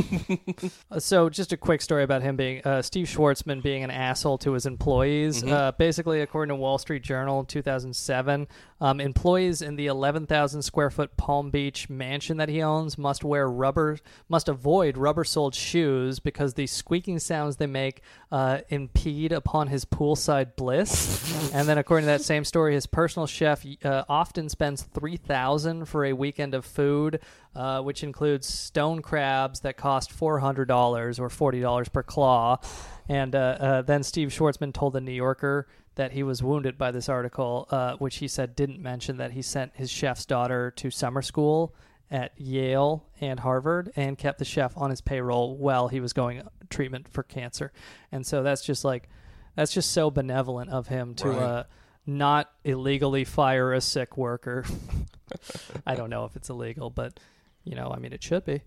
[0.91, 4.37] Uh, so, just a quick story about him being uh, Steve Schwarzman being an asshole
[4.39, 5.43] to his employees.
[5.43, 8.47] Uh, basically, according to Wall Street Journal in 2007,
[8.81, 13.49] um, employees in the 11,000 square foot Palm Beach mansion that he owns must wear
[13.49, 13.97] rubber,
[14.27, 18.01] must avoid rubber soled shoes because the squeaking sounds they make
[18.31, 21.51] uh, impede upon his poolside bliss.
[21.53, 23.52] and then, according to that same story, his personal chef
[23.83, 27.19] uh, often spends 3000 for a weekend of food,
[27.55, 30.67] uh, which includes stone crabs that cost $400
[31.19, 32.59] or $40 per claw.
[33.09, 36.91] And uh, uh, then Steve Schwarzman told the New Yorker that he was wounded by
[36.91, 40.89] this article, uh, which he said didn't mention that he sent his chef's daughter to
[40.89, 41.75] summer school
[42.09, 46.41] at Yale and Harvard and kept the chef on his payroll while he was going
[46.69, 47.71] treatment for cancer.
[48.11, 49.09] And so that's just like
[49.55, 51.41] that's just so benevolent of him to Right.
[51.41, 51.63] uh,
[52.05, 54.65] not illegally fire a sick worker.
[55.85, 57.19] I don't know if it's illegal, but
[57.63, 58.61] you know, I mean, it should be.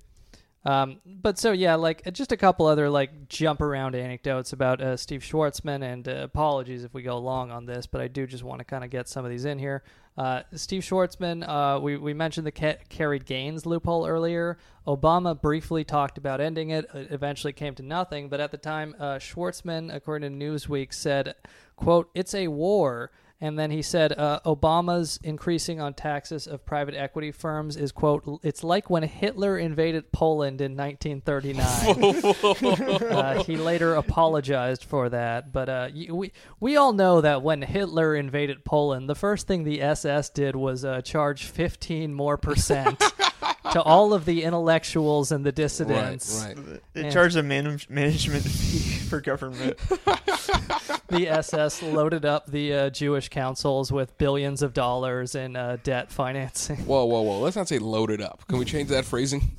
[0.67, 4.97] Um, but so yeah, like just a couple other like jump around anecdotes about uh,
[4.97, 8.43] Steve Schwarzman, and uh, apologies if we go long on this, but I do just
[8.43, 9.85] want to kind of get some of these in here.
[10.19, 14.59] Uh, Steve Schwarzman, uh, we we mentioned the ca- carried gains loophole earlier.
[14.89, 16.87] Obama briefly talked about ending it.
[16.93, 21.37] It eventually came to nothing, but at the time, uh, Schwarzman, according to Newsweek, said,
[21.77, 26.95] "quote It's a war." And then he said, uh, Obama's increasing on taxes of private
[26.95, 33.03] equity firms is, quote, it's like when Hitler invaded Poland in 1939.
[33.13, 35.53] uh, he later apologized for that.
[35.53, 39.83] But uh, we, we all know that when Hitler invaded Poland, the first thing the
[39.83, 43.03] SS did was uh, charge 15 more percent
[43.73, 46.45] to all of the intellectuals and the dissidents.
[46.47, 46.81] Right, right.
[46.93, 47.11] They Yeah.
[47.11, 49.79] charge a man- management fee for government.
[51.09, 56.11] the SS loaded up the uh, Jewish councils with billions of dollars in uh, debt
[56.11, 56.79] financing.
[56.87, 57.41] Whoa, whoa, whoa.
[57.41, 58.47] Let's not say loaded up.
[58.49, 59.57] Can we change that phrasing?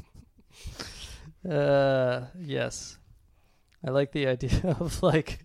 [1.48, 2.98] Uh, yes.
[3.86, 5.40] I like the idea of like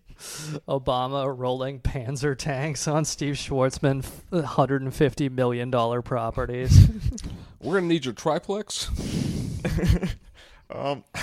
[0.68, 6.88] Obama rolling Panzer tanks on Steve Schwarzman 150 million dollar properties.
[7.62, 8.90] We're going to need your triplex.
[10.74, 11.04] Um,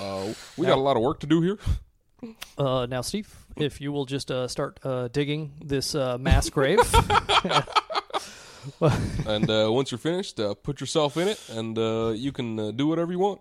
[0.00, 1.58] Uh, we got a lot of work to do here.
[2.58, 6.80] uh, now, Steve, if you will just uh, start uh, digging this uh, mass grave.
[9.26, 12.70] And uh, once you're finished, uh, put yourself in it, and uh, you can uh,
[12.72, 13.40] do whatever you want.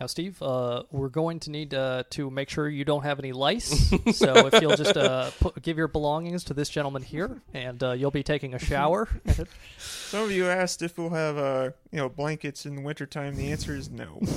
[0.00, 3.32] Now, Steve, uh, we're going to need uh, to make sure you don't have any
[3.32, 3.90] lice.
[4.12, 7.92] so if you'll just uh, put, give your belongings to this gentleman here, and uh,
[7.92, 9.08] you'll be taking a shower.
[9.78, 13.34] some of you asked if we'll have uh, you know blankets in the wintertime.
[13.34, 14.20] The answer is no.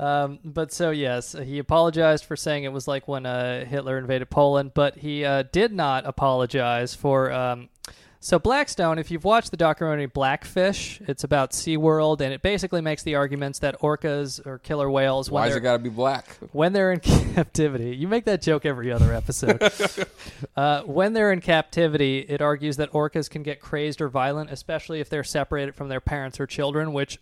[0.00, 4.30] Um, but so yes, he apologized for saying it was like when uh, Hitler invaded
[4.30, 7.32] Poland, but he uh, did not apologize for.
[7.32, 7.68] Um,
[8.20, 13.02] so Blackstone, if you've watched the documentary Blackfish, it's about SeaWorld, and it basically makes
[13.02, 16.36] the arguments that orcas or killer whales Why's they're it got to be black?
[16.52, 17.00] when they're in
[17.34, 17.94] captivity.
[17.94, 19.62] You make that joke every other episode.
[20.56, 25.00] uh, when they're in captivity, it argues that orcas can get crazed or violent, especially
[25.00, 27.18] if they're separated from their parents or children, which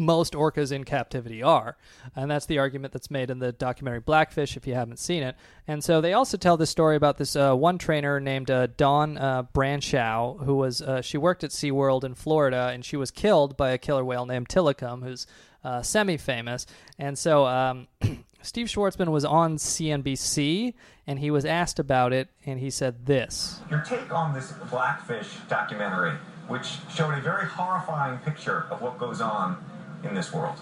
[0.00, 1.76] most orcas in captivity are.
[2.16, 5.36] And that's the argument that's made in the documentary Blackfish, if you haven't seen it.
[5.68, 9.18] And so they also tell this story about this uh, one trainer named uh, Dawn
[9.18, 13.56] uh, Brancheau, who was, uh, she worked at SeaWorld in Florida, and she was killed
[13.56, 15.26] by a killer whale named Tilikum, who's
[15.62, 16.66] uh, semi famous.
[16.98, 17.86] And so um,
[18.42, 20.74] Steve Schwarzman was on CNBC,
[21.06, 23.60] and he was asked about it, and he said this.
[23.70, 26.12] Your take on this Blackfish documentary,
[26.48, 29.62] which showed a very horrifying picture of what goes on
[30.02, 30.56] in this world.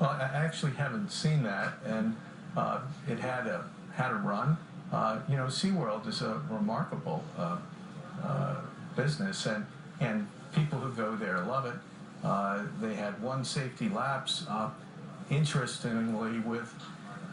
[0.00, 2.16] Well, I actually haven't seen that, and
[2.56, 3.64] uh, it had a
[3.94, 4.56] had a run.
[4.92, 7.58] Uh, you know, SeaWorld is a remarkable uh,
[8.24, 8.56] uh,
[8.96, 9.66] business, and
[10.00, 11.76] and people who go there love it.
[12.24, 14.46] Uh, they had one safety lapse.
[14.48, 14.70] Uh,
[15.30, 16.74] interestingly, with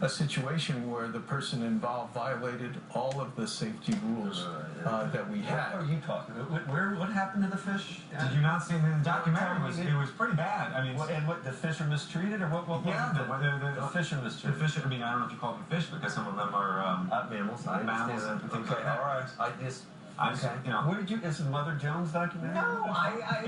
[0.00, 4.46] a situation where the person involved violated all of the safety rules
[4.84, 5.74] uh, that we What had.
[5.74, 6.46] are you talking about?
[6.62, 8.00] Wh- Where, what happened to the fish?
[8.18, 9.56] Did you not see it in the documentary?
[9.56, 10.72] It was, it was pretty bad.
[10.72, 12.68] I mean, What- and what the fish are mistreated, or what?
[12.68, 14.60] what Yeah, the- the, the, the the fish are mistreated.
[14.60, 14.70] The mistreated.
[14.70, 14.84] fish.
[14.84, 16.80] I mean, I don't know if you call them fish because some of them are
[16.84, 18.98] um, Uh, mammals, I mammals and things Okay, like that.
[19.00, 19.28] all right.
[19.40, 19.82] I just
[20.20, 20.82] I'm just, you know.
[20.82, 21.16] Where did you?
[21.18, 22.54] This is Mother Jones documentary.
[22.54, 23.46] No, I,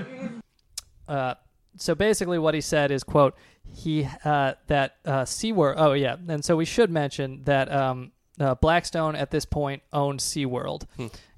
[1.07, 1.35] I uh,
[1.77, 6.43] so basically what he said is quote he uh, that uh, SeaWorld oh yeah and
[6.43, 10.85] so we should mention that um, uh, Blackstone at this point owned SeaWorld.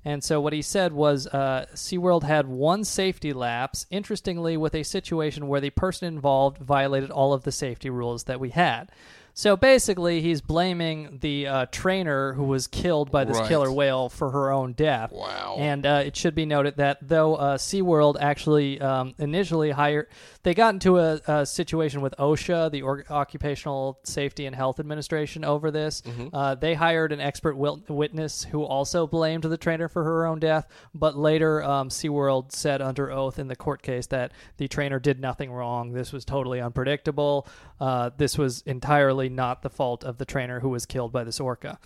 [0.06, 4.84] And so what he said was uh, SeaWorld had one safety lapse interestingly with a
[4.84, 8.90] situation where the person involved violated all of the safety rules that we had
[9.36, 13.48] So basically, he's blaming the uh, trainer who was killed by this Right.
[13.48, 15.12] killer whale for her own death.
[15.12, 15.56] Wow.
[15.58, 20.08] And uh, it should be noted that though uh, SeaWorld actually um, initially hired,
[20.44, 25.44] they got into a, a situation with OSHA, the Or- Occupational Safety and Health Administration,
[25.46, 26.02] over this.
[26.02, 26.36] Mm-hmm.
[26.36, 30.39] Uh, they hired an expert wil- witness who also blamed the trainer for her own
[30.39, 35.00] death, but later um, SeaWorld said under oath in the court case that the trainer
[35.00, 35.94] did nothing wrong.
[35.94, 37.48] This was totally unpredictable.
[37.80, 41.39] Uh, this was entirely not the fault of the trainer who was killed by this
[41.39, 41.80] orca.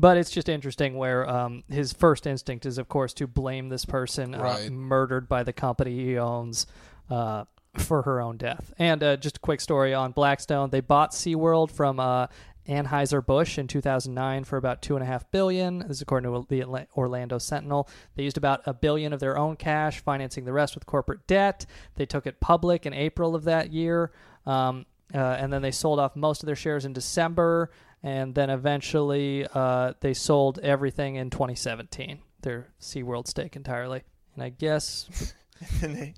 [0.00, 3.84] But it's just interesting where um, his first instinct is, of course, to blame this
[3.84, 4.70] person uh, Right.
[4.70, 6.66] murdered by the company he owns
[7.10, 7.44] uh,
[7.78, 8.72] for her own death.
[8.78, 12.26] And uh, just a quick story on Blackstone: they bought SeaWorld from uh,
[12.68, 15.80] Anheuser Busch in 2009 for about two and a half billion.
[15.80, 17.88] This is according to the Orlando Sentinel.
[18.14, 21.64] They used about a billion of their own cash, financing the rest with corporate debt.
[21.94, 24.12] They took it public in April of that year,
[24.46, 27.70] um, uh, and then they sold off most of their shares in December.
[28.02, 32.20] And then eventually, uh, they sold everything in 2017.
[32.42, 34.02] Their SeaWorld stake entirely.
[34.34, 35.34] And I guess
[35.82, 36.14] and they,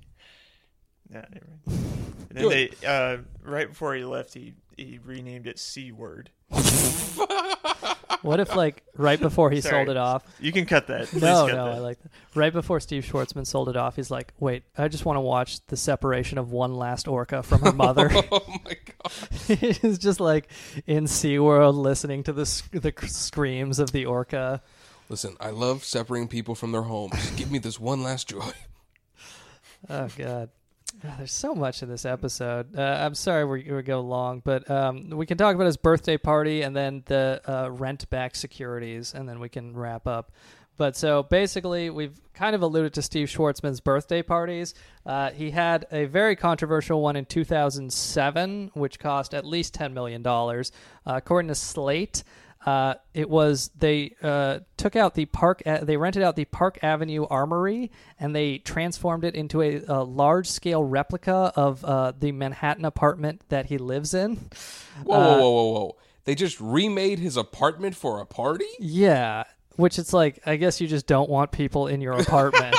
[1.12, 1.84] yeah, never mind.
[2.30, 6.30] And then they, uh, right before he left, he he renamed it C word.
[8.22, 9.76] What if, like, right before he Sorry.
[9.76, 10.22] sold it off?
[10.38, 11.06] You can cut that.
[11.06, 11.74] Please No, cut no, that.
[11.76, 12.10] I like that.
[12.34, 15.64] Right before Steve Schwarzman sold it off, he's like, "Wait, I just want to watch
[15.68, 19.58] the separation of one last orca from her mother." oh my god.
[19.58, 20.50] he's just like
[20.86, 24.60] in SeaWorld listening to the sc- the screams of the orca.
[25.08, 27.30] Listen, I love separating people from their homes.
[27.36, 28.52] Give me this one last joy.
[29.88, 30.50] Oh God.
[31.04, 32.76] Ah, There's so much in this episode.
[32.76, 36.16] Uh, I'm sorry we, we go long, but um, we can talk about his birthday
[36.16, 40.32] party and then the uh, rent back securities, and then we can wrap up.
[40.76, 44.72] But so basically, we've kind of alluded to Steve Schwarzman's birthday parties.
[45.04, 50.26] Uh, he had a very controversial one in 2007, which cost at least $10 million.
[50.26, 50.62] Uh,
[51.04, 52.24] according to Slate,
[52.66, 55.62] uh, it was they uh, took out the park.
[55.64, 60.04] Uh, they rented out the Park Avenue Armory and they transformed it into a, a
[60.04, 64.36] large-scale replica of uh, the Manhattan apartment that he lives in.
[65.04, 65.96] Whoa, Uh, whoa, whoa, whoa, whoa.
[66.24, 68.66] They just remade his apartment for a party?
[68.78, 69.44] Yeah,
[69.76, 72.76] which it's like I guess you just don't want people in your apartment,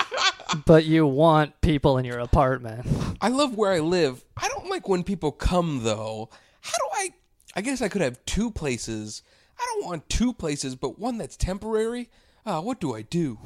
[0.66, 2.86] but you want people in your apartment.
[3.22, 4.22] I love where I live.
[4.36, 6.28] I don't like when people come though.
[6.60, 7.10] How do I
[7.54, 9.22] I guess I could have two places.
[9.58, 12.10] I don't want two places, but one that's temporary.
[12.44, 13.38] Ah, what do I do?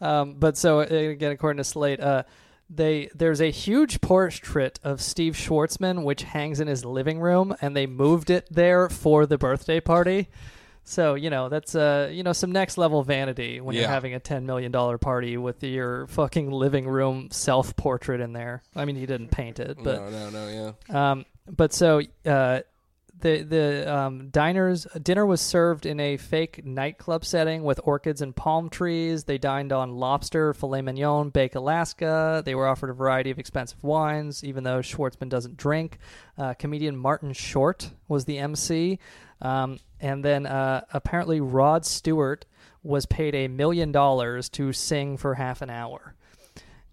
[0.00, 2.24] Um, but so uh, again, according to Slate, uh,
[2.68, 7.76] they there's a huge portrait of Steve Schwarzman which hangs in his living room, and
[7.76, 10.28] they moved it there for the birthday party.
[10.82, 14.20] So you know that's uh you know some next level vanity when you're having a
[14.20, 18.62] ten million dollar party with your fucking living room self portrait in there.
[18.76, 21.10] I mean, he didn't paint it, but no, no, no, yeah.
[21.12, 22.60] um, but so uh,
[23.24, 28.36] the the um, diners dinner was served in a fake nightclub setting with orchids and
[28.36, 29.24] palm trees.
[29.24, 32.42] They dined on lobster, filet mignon, bake Alaska.
[32.44, 35.98] They were offered a variety of expensive wines, even though Schwarzman doesn't drink.
[36.36, 38.98] Uh, comedian Martin Short was the MC,
[39.40, 42.44] um, and then uh, apparently Rod Stewart
[42.82, 46.14] was paid a million dollars to sing for half an hour.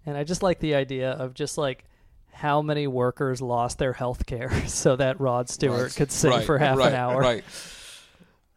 [0.06, 1.84] And I just like the idea of just like
[2.32, 5.94] how many workers lost their health care so that Rod Stewart Right.
[5.96, 7.20] could sing Right, for half right, an hour.
[7.20, 7.44] Right.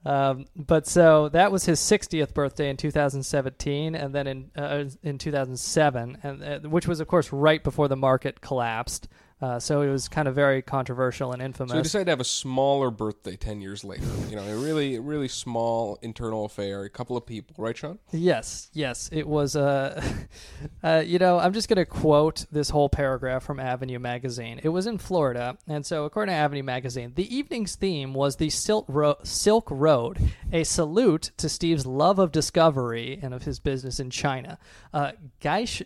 [0.05, 5.17] Um, but so that was his 60th birthday in 2017, and then in uh, in
[5.17, 9.07] 2007, and uh, which was of course right before the market collapsed.
[9.45, 11.69] Uh, so it was kind of very controversial and infamous.
[11.69, 14.07] So we decided to have a smaller birthday ten years later.
[14.27, 16.83] You know, a really, really small internal affair.
[16.83, 17.99] A couple of people, right, Sean?
[18.11, 19.55] Yes, yes, it was.
[19.55, 20.01] Uh,
[20.83, 24.59] uh, you know, I'm just going to quote this whole paragraph from Avenue Magazine.
[24.63, 28.49] It was in Florida, and so according to Avenue Magazine, the evening's theme was the
[28.49, 30.17] Silk, Ro- Silk Road,
[30.51, 34.57] a salute to Steve's love of discovery and of his business in China.
[34.91, 35.85] Uh, Geisha,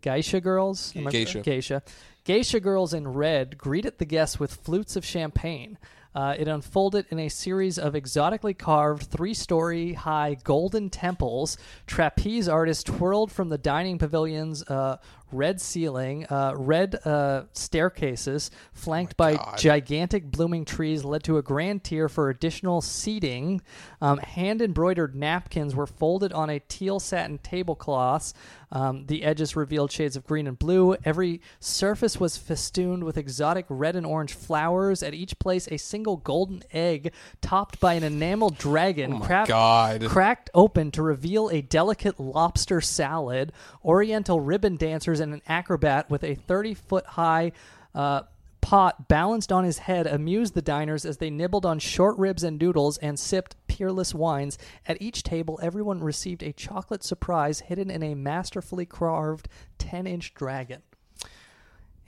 [0.00, 1.40] geisha girls, Geisha.
[1.40, 1.82] geisha,
[2.24, 5.78] geisha girls in red greeted the guests with flutes of champagne.
[6.14, 11.56] Uh, it unfolded in a series of exotically carved three story high golden temples.
[11.86, 14.98] Trapeze artists twirled from the dining pavilion's uh,
[15.32, 16.26] red ceiling.
[16.26, 22.30] Uh, red uh, staircases, flanked by gigantic blooming trees, led to a grand tier for
[22.30, 23.60] additional seating.
[24.00, 28.34] Um, Hand embroidered napkins were folded on a teal satin tablecloths.
[28.70, 30.96] Um, the edges revealed shades of green and blue.
[31.04, 35.02] Every surface was festooned with exotic red and orange flowers.
[35.02, 37.12] At each place, a single golden egg
[37.42, 40.06] topped by an enameled dragon Oh cracked, God.
[40.06, 43.52] cracked open to reveal a delicate lobster salad.
[43.84, 47.52] Oriental ribbon dancers an acrobat with a 30 foot high.
[47.94, 48.22] Uh,
[48.62, 52.58] pot balanced on his head amused the diners as they nibbled on short ribs and
[52.58, 54.56] noodles and sipped peerless wines.
[54.86, 59.48] At each table, everyone received a chocolate surprise hidden in a masterfully carved
[59.78, 60.82] 10 inch dragon.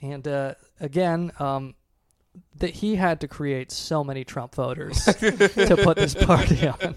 [0.01, 1.75] And uh, again, um,
[2.57, 6.95] that he had to create so many Trump voters to put this party on.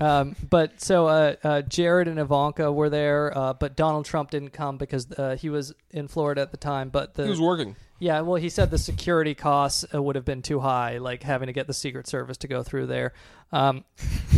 [0.00, 4.50] Um, but so uh, uh, Jared and Ivanka were there, uh, but Donald Trump didn't
[4.50, 6.88] come because uh, he was in Florida at the time.
[6.88, 7.76] But the, He was working.
[7.98, 11.48] Yeah, well, he said the security costs uh, would have been too high, like having
[11.48, 13.12] to get the Secret Service to go through there.
[13.52, 13.84] Um,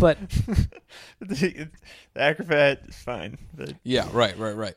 [0.00, 0.18] but
[1.20, 1.68] the,
[2.12, 4.74] the acrobat is fine, but Yeah, right, right, right.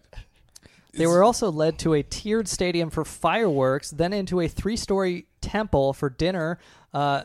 [0.93, 5.25] They were also led to a tiered stadium for fireworks, then into a three story
[5.41, 6.59] temple for dinner
[6.93, 7.23] uh,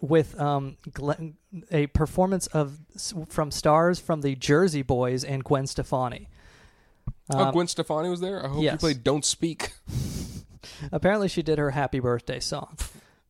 [0.00, 1.36] with um, Glenn,
[1.70, 2.78] a performance of
[3.28, 6.28] from stars from the Jersey Boys and Gwen Stefani.
[7.32, 8.44] oh, Um, Gwen Stefani was there.
[8.44, 9.72] I hope you played "Don't Speak."
[10.92, 12.76] Apparently, she did her happy birthday song.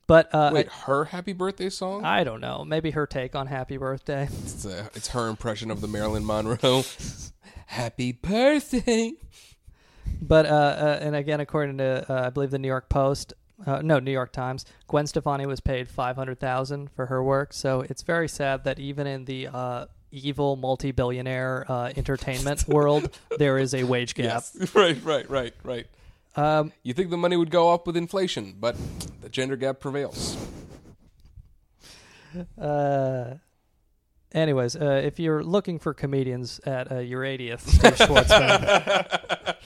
[0.06, 2.04] But uh, Wait, her happy birthday song?
[2.04, 2.64] I, I don't know.
[2.64, 4.28] Maybe her take on Happy Birthday.
[4.44, 6.84] It's, uh, it's her impression of the Marilyn Monroe.
[7.66, 9.12] happy birthday.
[10.22, 13.34] But uh, uh, and again, according to uh, I believe the New York Post,
[13.64, 17.52] uh, no New York Times, Gwen Stefani was paid five hundred thousand for her work.
[17.52, 23.58] So it's very sad that even in the uh, evil multi-billionaire uh, entertainment world, there
[23.58, 24.24] is a wage gap.
[24.24, 24.70] Yes.
[24.74, 25.86] right, right, right, right.
[26.36, 28.76] Um, you think the money would go up with inflation, but
[29.22, 30.36] the gender gap prevails.
[32.60, 33.34] Uh,
[34.32, 39.56] anyways, uh, if you're looking for comedians at uh, your 80th, Steve Schwarzman.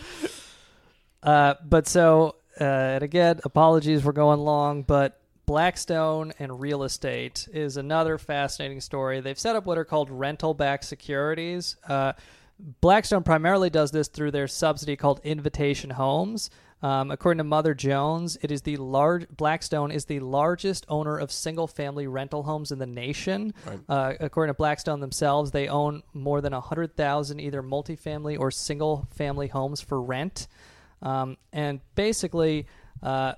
[1.23, 7.49] uh, but so, uh, and again, apologies for going long, but Blackstone and real estate
[7.53, 9.21] is another fascinating story.
[9.21, 11.77] They've set up what are called rental backed securities.
[11.89, 12.13] Uh,
[12.81, 16.51] Blackstone primarily does this through their subsidy called Invitation Homes.
[16.83, 21.31] Um, according to Mother Jones, it is the large Blackstone is the largest owner of
[21.31, 23.53] single-family rental homes in the nation.
[23.67, 23.81] Right.
[23.87, 29.49] Uh, according to Blackstone themselves, they own more than hundred thousand either multifamily or single-family
[29.49, 30.49] homes for rent,
[31.03, 32.67] um, and basically.
[33.03, 33.35] Uh,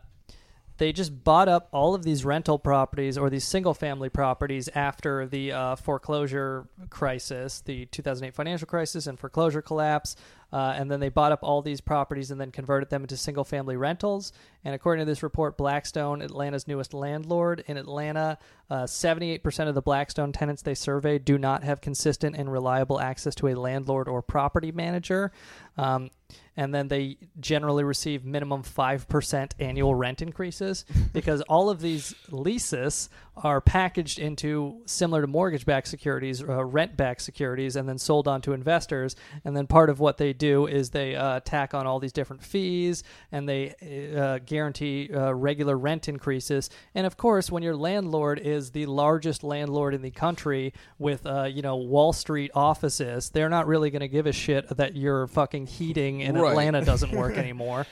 [0.79, 5.27] they just bought up all of these rental properties or these single family properties after
[5.27, 10.17] the uh, foreclosure crisis, the 2008 financial crisis and foreclosure collapse.
[10.53, 13.45] Uh, and then they bought up all these properties and then converted them into single
[13.45, 14.33] family rentals.
[14.65, 18.39] And according to this report, Blackstone, Atlanta's newest landlord in Atlanta,
[18.69, 23.35] uh, 78% of the Blackstone tenants they surveyed do not have consistent and reliable access
[23.37, 25.33] to a landlord or property manager.
[25.79, 26.11] Um,
[26.57, 33.09] and then they generally receive minimum 5% annual rent increases because all of these leases
[33.35, 38.29] are packaged into similar to mortgage backed securities, uh, rent backed securities, and then sold
[38.29, 39.17] on to investors.
[39.45, 42.43] And then part of what they do is they uh, tack on all these different
[42.43, 43.03] fees
[43.33, 43.75] and they
[44.15, 46.69] uh, guarantee uh, regular rent increases.
[46.95, 51.45] And of course, when your landlord is the largest landlord in the country with, uh,
[51.45, 55.27] you know, Wall Street offices, they're not really going to give a shit that your
[55.27, 56.51] fucking heating in Right.
[56.51, 57.87] Atlanta doesn't work anymore.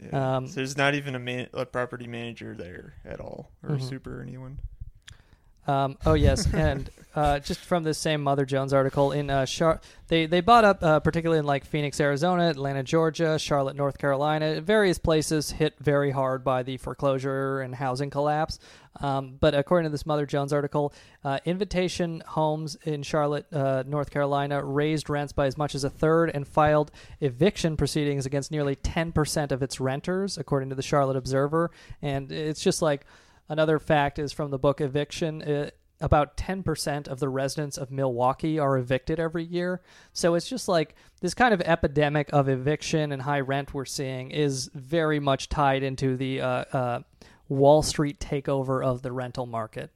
[0.00, 0.36] yeah.
[0.36, 3.78] Um, so there's not even a, man, a property manager there at all, or a
[3.78, 3.82] Mhm.
[3.88, 4.58] super or anyone.
[5.66, 9.80] Um, oh yes, and uh, just from this same Mother Jones article in uh, Char-
[10.08, 14.60] they they bought up uh, particularly in like Phoenix, Arizona, Atlanta, Georgia, Charlotte, North Carolina,
[14.60, 18.58] various places hit very hard by the foreclosure and housing collapse.
[19.00, 20.92] Um, but according to this Mother Jones article,
[21.24, 25.90] uh, Invitation Homes in Charlotte, uh, North Carolina, raised rents by as much as a
[25.90, 26.90] third and filed
[27.20, 31.70] eviction proceedings against nearly ten percent of its renters, according to the Charlotte Observer.
[32.02, 33.06] And it's just like
[33.48, 35.42] Another fact is from the book Eviction.
[35.42, 35.70] Uh,
[36.00, 39.80] about 10% of the residents of Milwaukee are evicted every year.
[40.12, 44.30] So it's just like this kind of epidemic of eviction and high rent we're seeing
[44.30, 47.00] is very much tied into the uh, uh,
[47.48, 49.90] Wall Street takeover of the rental market.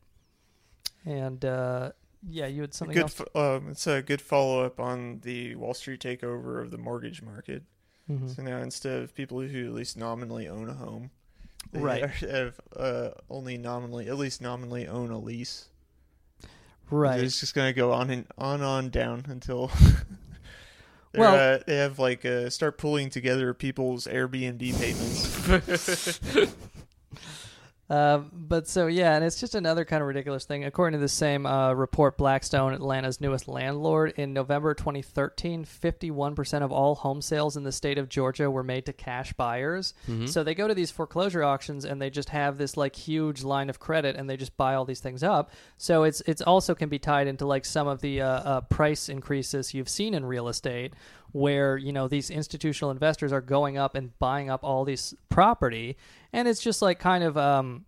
[1.05, 1.93] And uh,
[2.27, 3.03] yeah, you had something good.
[3.03, 3.21] else.
[3.35, 7.65] um, it's a good follow up on the Wall Street takeover of the mortgage market.
[8.11, 8.35] Mhm.
[8.35, 11.11] So now instead of people who at least nominally own a home,
[11.73, 12.05] they Right.
[12.11, 15.67] have uh, only nominally, at least nominally own a lease.
[16.91, 17.21] Right.
[17.23, 19.71] It's just gonna go on and on on down until.
[21.13, 26.21] Well- uh, they have like uh, start pulling together people's Airbnb payments.
[27.91, 30.65] Um, but so yeah, and it's just another kind of ridiculous thing.
[30.65, 36.71] According to the same uh, report, Blackstone, Atlanta's newest landlord, in November 2013, 51% of
[36.71, 39.93] all home sales in the state of Georgia were made to cash buyers.
[40.09, 40.29] Mhm.
[40.29, 43.69] So they go to these foreclosure auctions and they just have this like huge line
[43.69, 45.51] of credit and they just buy all these things up.
[45.77, 49.09] So it's it's also can be tied into like some of the uh, uh, price
[49.09, 50.95] increases you've seen in real estate,
[51.33, 55.97] where you know these institutional investors are going up and buying up all these property,
[56.33, 57.37] and it's just like kind of.
[57.37, 57.87] Um,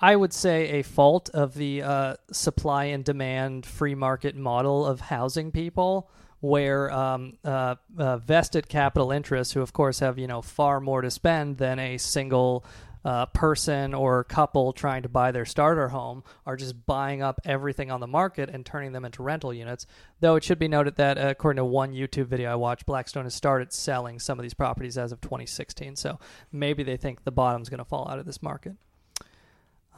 [0.00, 5.00] I would say a fault of the uh, supply and demand free market model of
[5.00, 6.08] housing people,
[6.38, 11.02] where um, uh, uh, vested capital interests, who of course have you know far more
[11.02, 12.64] to spend than a single
[13.04, 17.90] uh, person or couple trying to buy their starter home, are just buying up everything
[17.90, 19.86] on the market and turning them into rental units.
[20.20, 23.24] Though it should be noted that uh, according to one YouTube video I watched, Blackstone
[23.24, 25.96] has started selling some of these properties as of 2016.
[25.96, 26.18] So
[26.52, 28.76] maybe they think the bottom's going to fall out of this market.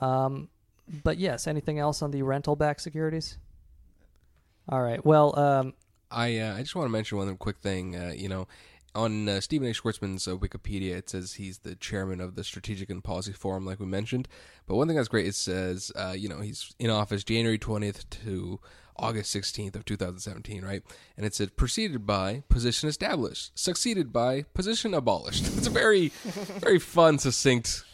[0.00, 0.48] Um,
[1.02, 3.38] but yes, anything else on the rental back securities?
[4.68, 5.04] All right.
[5.04, 5.74] Well, um,
[6.10, 7.96] I uh, I just want to mention one quick thing.
[7.96, 8.48] Uh, you know,
[8.94, 9.72] on uh, Stephen A.
[9.72, 13.80] Schwarzman's uh, Wikipedia, it says he's the chairman of the Strategic and Policy Forum, like
[13.80, 14.28] we mentioned.
[14.66, 18.08] But one thing that's great, it says, uh, you know, he's in office January 20th
[18.24, 18.60] to
[18.96, 20.82] August 16th of 2017, right?
[21.16, 25.46] And it said preceded by position established, succeeded by position abolished.
[25.56, 26.08] it's a very,
[26.60, 27.84] very fun, succinct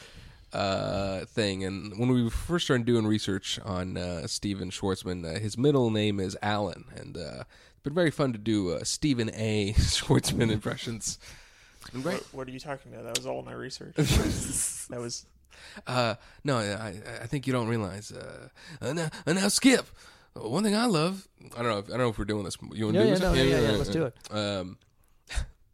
[0.57, 1.65] uh, thing.
[1.65, 6.19] And when we first started doing research on uh, Stephen Schwarzman, uh, his middle name
[6.20, 9.73] is Alan, and uh, it's been very fun to do uh, Stephen A.
[9.77, 11.19] Schwarzman impressions.
[11.83, 12.16] It's been great.
[12.16, 13.05] What, what are you talking about?
[13.05, 13.95] That was all my research.
[13.97, 15.27] that was.
[15.87, 16.15] Uh,
[16.45, 18.12] no, I, I think you don't realize.
[18.12, 18.49] Uh,
[18.81, 19.87] uh, now, uh, now, Skip.
[20.35, 21.27] One thing I love.
[21.57, 21.78] I don't know.
[21.78, 22.59] If, I don't know if we're doing this.
[22.74, 23.20] You want to Yeah, do yeah, this?
[23.20, 24.15] no, yeah, yeah, yeah, let's do it.
[24.31, 24.77] Um,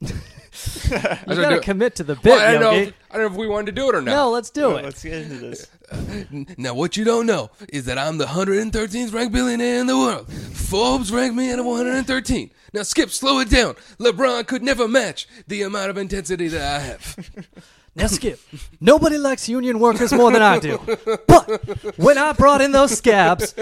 [0.08, 2.74] you I got don't to commit to the bit, Well, I don't know.
[2.74, 4.12] If, I don't know if we wanted to do it or not.
[4.12, 4.84] No, let's do Well, it.
[4.84, 5.68] Let's get into this.
[6.56, 10.32] Now, what you don't know is that I'm the 113th ranked billionaire in the world.
[10.32, 12.50] Forbes ranked me at 113.
[12.72, 13.74] Now, Skip, slow it down.
[13.98, 17.30] LeBron could never match the amount of intensity that I have.
[17.94, 18.40] Now, Skip,
[18.80, 20.78] nobody likes union workers more than I do.
[21.26, 23.54] But when I brought in those scabs,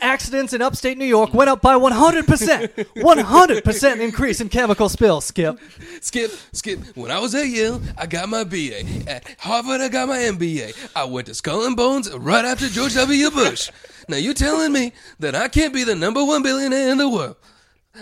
[0.00, 2.68] accidents in upstate New York went up by 100%.
[2.94, 5.58] 100% increase in chemical spills, Skip.
[6.00, 9.08] Skip, Skip, when I was at Yale, I got my BA.
[9.08, 10.90] At Harvard, I got my MBA.
[10.94, 13.30] I went to Skull and Bones right after George W.
[13.32, 13.70] Bush.
[14.08, 17.34] Now, you're telling me that I can't be the number one billionaire in the world?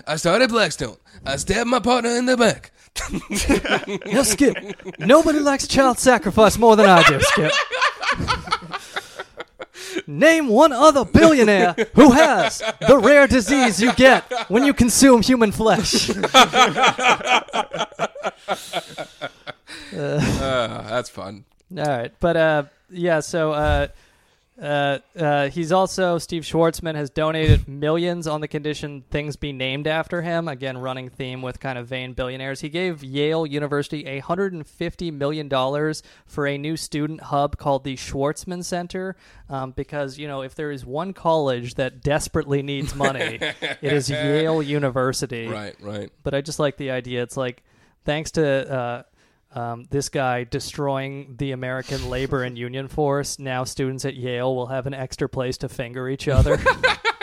[0.06, 0.96] I started Blackstone.
[1.24, 2.72] I stabbed my partner in the back.
[4.06, 4.56] Now, Skip,
[4.98, 7.52] nobody likes child sacrifice more than I do, Skip.
[10.06, 15.52] Name one other billionaire who has the rare disease you get when you consume human
[15.52, 16.10] flesh.
[19.94, 21.44] Uh, that's fun.
[21.76, 23.20] All right, but uh, yeah.
[23.20, 23.52] So
[24.62, 29.88] uh, uh, he's also Steve Schwarzman has donated millions on the condition things be named
[29.88, 30.46] after him.
[30.46, 32.60] Again, running theme with kind of vain billionaires.
[32.60, 37.58] He gave Yale University a hundred and fifty million dollars for a new student hub
[37.58, 39.16] called the Schwarzman Center,
[39.48, 44.08] um, because you know if there is one college that desperately needs money, it is
[44.08, 45.48] Yale University.
[45.48, 46.12] Right, right.
[46.22, 47.24] But I just like the idea.
[47.24, 47.64] It's like
[48.04, 49.02] thanks to uh,
[49.54, 53.38] um, this guy destroying the American labor and union force.
[53.38, 56.58] Now students at Yale will have an extra place to finger each other.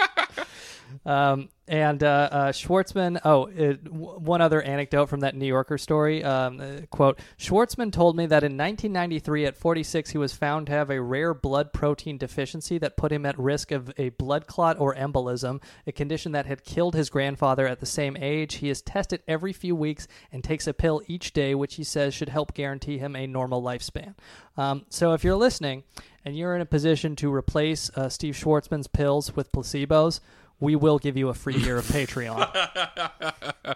[1.05, 3.19] Um, and uh, uh, Schwarzman.
[3.23, 6.23] Oh, it, w- one other anecdote from that New Yorker story.
[6.23, 10.73] Um, uh, quote: Schwarzman told me that in 1993, at 46, he was found to
[10.73, 14.79] have a rare blood protein deficiency that put him at risk of a blood clot
[14.79, 18.55] or embolism, a condition that had killed his grandfather at the same age.
[18.55, 22.15] He is tested every few weeks and takes a pill each day, which he says
[22.15, 24.15] should help guarantee him a normal lifespan.
[24.57, 25.83] Um, so, if you're listening
[26.25, 30.19] and you're in a position to replace uh, Steve Schwarzman's pills with placebos,
[30.59, 32.49] we will give you a free year of Patreon.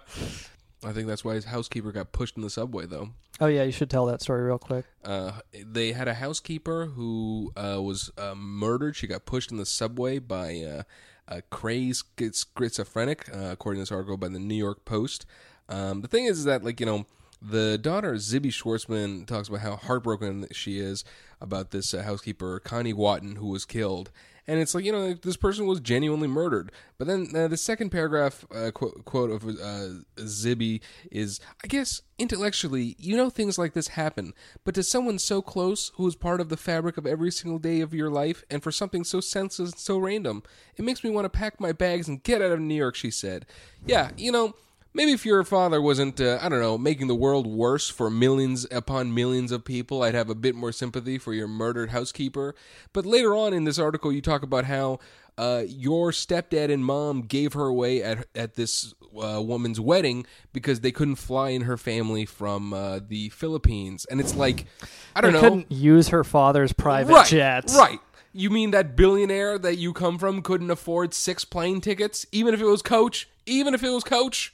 [0.86, 3.10] I think that's why his housekeeper got pushed in the subway, though.
[3.40, 4.86] Oh yeah, you should tell that story real quick.
[5.04, 8.96] Uh, they had a housekeeper who uh, was uh, murdered.
[8.96, 10.84] She got pushed in the subway by uh,
[11.28, 15.26] a crazed schizophrenic, uh, according to this article by the New York Post.
[15.70, 17.06] Um, the thing is, is that like you know,
[17.42, 21.04] the daughter Zibby Schwarzman talks about how heartbroken she is
[21.42, 24.12] about this uh, housekeeper Connie Watton who was killed.
[24.48, 26.72] And it's like you know this person was genuinely murdered.
[26.98, 32.02] But then uh, the second paragraph uh, quote, quote of uh, Zibby is, I guess
[32.20, 34.34] intellectually you know things like this happen,
[34.64, 37.82] but to someone so close who is part of the fabric of every single day
[37.82, 40.44] of your life, and for something so senseless and so random,
[40.76, 42.96] it makes me want to pack my bags and get out of New York.
[42.96, 43.46] She said,
[43.86, 44.56] "Yeah, you know."
[44.94, 48.68] Maybe if your father wasn't, uh, I don't know, making the world worse for millions
[48.72, 52.54] upon millions of people, I'd have a bit more sympathy for your murdered housekeeper.
[52.94, 55.00] But later on in this article, you talk about how
[55.38, 60.82] uh, your stepdad and mom gave her away at at this uh, woman's wedding because
[60.82, 64.68] they couldn't fly in her family from uh, the Philippines, and it's like,
[65.16, 67.76] I don't they know, couldn't use her father's private right, jets.
[67.76, 68.00] Right.
[68.32, 72.62] You mean that billionaire that you come from couldn't afford six plane tickets, even if
[72.62, 73.30] it was Coach?
[73.46, 74.54] Even if it was Coach?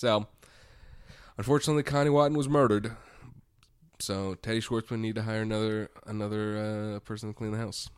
[0.00, 0.26] So,
[1.36, 2.92] unfortunately, Connie Watton was murdered.
[3.98, 7.90] So Teddy Schwarzman need to hire another another uh, person to clean the house.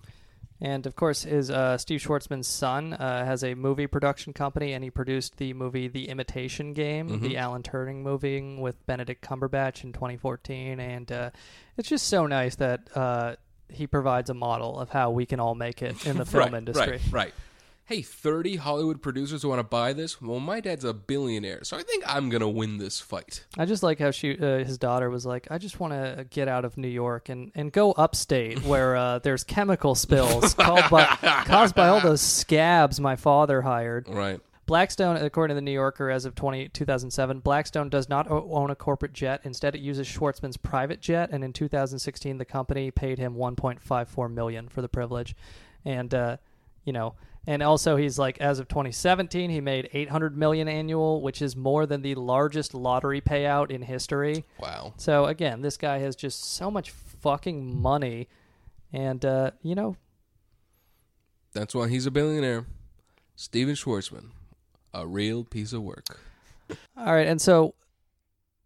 [0.60, 4.82] And of course, his uh, Steve Schwarzman's son uh, has a movie production company, and
[4.82, 7.20] he produced the movie The Imitation Game, Mhm.
[7.22, 10.80] the Alan Turing movie with Benedict Cumberbatch in 2014.
[10.80, 11.30] And uh,
[11.76, 13.36] it's just so nice that uh,
[13.68, 16.54] he provides a model of how we can all make it in the film right,
[16.54, 17.00] industry.
[17.10, 17.34] Right, right.
[17.92, 20.18] Hey, 30 Hollywood producers who want to buy this?
[20.18, 23.44] Well, my dad's a billionaire, so I think I'm going to win this fight.
[23.58, 26.48] I just like how she, uh, his daughter was like, I just want to get
[26.48, 31.04] out of New York and, and go upstate where uh, there's chemical spills caused by,
[31.44, 34.08] caused by all those scabs my father hired.
[34.08, 34.40] Right.
[34.64, 38.70] Blackstone, according to the New Yorker, as of 20, 2007, Blackstone does not o- own
[38.70, 39.42] a corporate jet.
[39.44, 44.70] Instead, it uses Schwarzman's private jet, and in 2016, the company paid him 1.54 million
[44.70, 45.36] for the privilege,
[45.84, 46.38] and uh,
[46.84, 47.14] you know,
[47.46, 51.86] and also he's like, as of 2017, he made 800 million annual, which is more
[51.86, 54.44] than the largest lottery payout in history.
[54.58, 54.94] Wow.
[54.96, 58.28] So again, this guy has just so much fucking money,
[58.92, 59.96] and uh, you know,
[61.52, 62.66] That's why he's a billionaire.
[63.34, 64.30] Steven Schwarzman,
[64.94, 66.20] a real piece of work.
[66.96, 67.74] All right, and so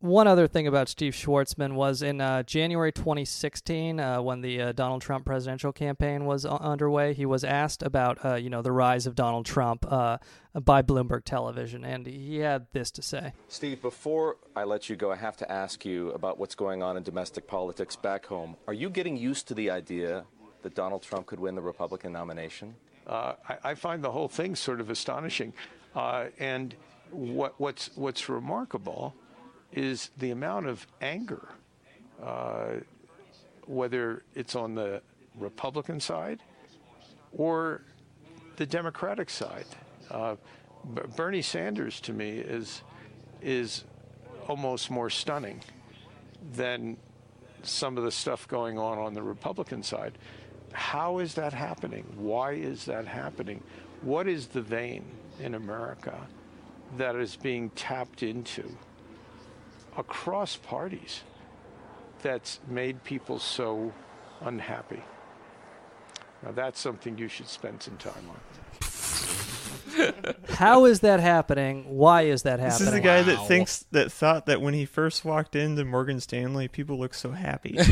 [0.01, 4.73] one other thing about Steve Schwarzman was in uh, January 2016, uh, when the uh,
[4.73, 8.73] Donald Trump presidential campaign was u- underway, he was asked about uh, you know the
[8.73, 10.19] rise of Donald Trump uh,
[10.55, 13.33] by Bloomberg Television, and he had this to say.
[13.49, 16.97] Steve, before I let you go, I have to ask you about what's going on
[16.97, 18.57] in domestic politics back home.
[18.67, 20.25] Are you getting used to the idea
[20.63, 22.75] that Donald Trump could win the Republican nomination?
[23.07, 25.53] Uh, I, I find the whole thing sort of astonishing.
[25.95, 26.75] Uh, and
[27.11, 29.15] what, what's, what's remarkable
[29.73, 31.49] is the amount of anger,
[32.23, 32.75] uh,
[33.67, 35.03] whether it's on the
[35.39, 36.41] Republican side
[37.33, 37.83] or
[38.57, 39.67] the Democratic side.
[40.11, 40.37] Uh,
[41.17, 42.83] Bernie Sanders, to me, is,
[43.43, 43.85] is
[44.49, 45.61] almost more stunning
[46.53, 46.97] than
[47.63, 50.17] some of the stuff going on on the Republican side.
[50.73, 52.05] How is that happening?
[52.17, 53.63] Why is that happening?
[54.03, 55.05] What is the vein
[55.41, 56.17] in America
[56.97, 58.65] that is being tapped into
[59.97, 61.23] across parties
[62.23, 63.93] that's made people so
[64.41, 65.03] unhappy?
[66.43, 68.37] Now, that's something you should spend some time on.
[70.51, 71.85] How is that happening?
[71.89, 72.79] Why is that happening?
[72.79, 76.21] This is the guy that thinks that thought that when he first walked into Morgan
[76.21, 77.79] Stanley, people looked so happy.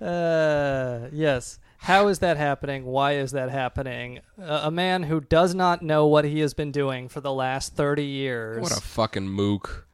[0.00, 1.60] Uh, yes.
[1.78, 2.84] How is that happening?
[2.86, 4.20] Why is that happening?
[4.40, 7.76] Uh, a man who does not know what he has been doing for the last
[7.76, 8.60] 30 years.
[8.60, 9.85] What a fucking mook.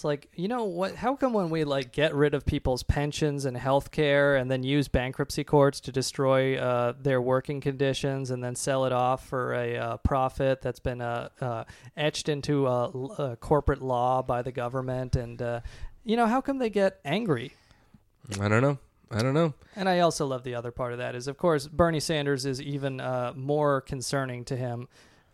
[0.00, 0.94] It's like, you know what?
[0.94, 4.62] How come when we like get rid of people's pensions and health care and then
[4.62, 9.52] use bankruptcy courts to destroy uh, their working conditions and then sell it off for
[9.52, 11.64] a uh, profit that's been uh, uh,
[11.98, 12.64] etched into
[13.40, 15.16] corporate law by the government?
[15.16, 15.60] And, uh,
[16.02, 17.52] you know, how come they get angry?
[18.40, 18.78] I don't know.
[19.10, 19.52] I don't know.
[19.76, 22.62] And I also love the other part of that is, of course, Bernie Sanders is
[22.62, 24.88] even uh, more concerning to him,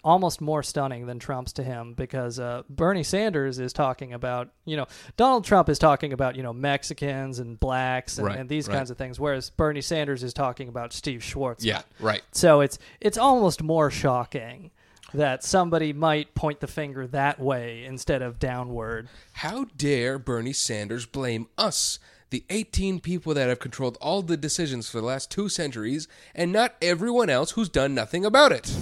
[0.06, 4.76] almost more stunning than Trump's to him, because uh, Bernie Sanders is talking about, you
[4.76, 8.68] know, Donald Trump is talking about, you know, Mexicans and blacks and, Right, and these
[8.68, 8.76] right.
[8.76, 11.64] kinds of things, whereas Bernie Sanders is talking about Steve Schwartz.
[11.64, 12.22] Yeah, right.
[12.30, 14.70] So it's it's almost more shocking
[15.12, 19.08] that somebody might point the finger that way instead of downward.
[19.32, 21.98] How dare Bernie Sanders blame us,
[22.30, 26.52] the 18 people that have controlled all the decisions for the last two centuries, and
[26.52, 28.72] not everyone else who's done nothing about it?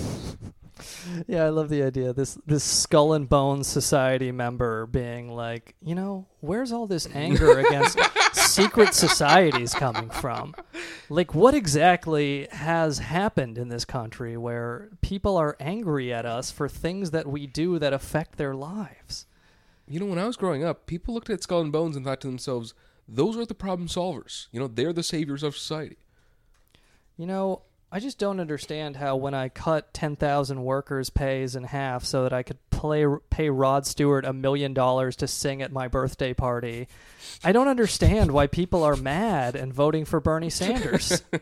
[1.27, 2.13] Yeah, I love the idea.
[2.13, 7.59] This this skull and bones society member being like, you know, where's all this anger
[7.59, 7.99] against
[8.33, 10.55] secret societies coming from?
[11.09, 16.69] Like, what exactly has happened in this country where people are angry at us for
[16.69, 19.27] things that we do that affect their lives?
[19.87, 22.21] You know, when I was growing up, people looked at Skull and Bones and thought
[22.23, 22.75] to themselves,
[23.07, 24.47] those are the problem solvers.
[24.51, 25.99] You know, they're the saviors of society.
[27.17, 27.63] You know,
[27.95, 32.33] I just don't understand how when I cut 10,000 workers' pays in half so that
[32.33, 36.89] I could play, pay Rod Stewart a million dollars to sing at my birthday party,
[37.45, 41.23] I don't understand why people are mad and voting for Bernie Sanders.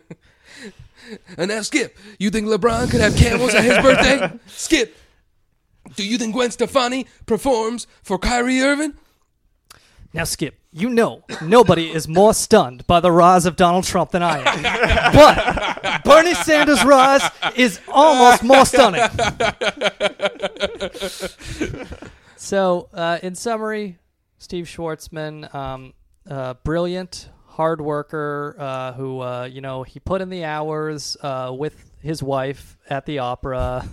[1.37, 4.39] And now, Skip, you think LeBron could have camels at his birthday?
[4.47, 4.97] Skip,
[5.97, 8.95] do you think Gwen Stefani performs for Kyrie Irving?
[10.15, 14.23] Now, Skip, you know nobody is more stunned by the rise of Donald Trump than
[14.23, 15.13] I am.
[15.15, 17.23] But Bernie Sanders' rise
[17.57, 19.09] is almost more stunning.
[22.37, 23.99] So, uh, in summary,
[24.39, 25.93] Steve Schwarzman, um,
[26.29, 31.55] uh, brilliant, hard worker, uh, who uh, you know he put in the hours uh,
[31.57, 33.89] with his wife at the opera,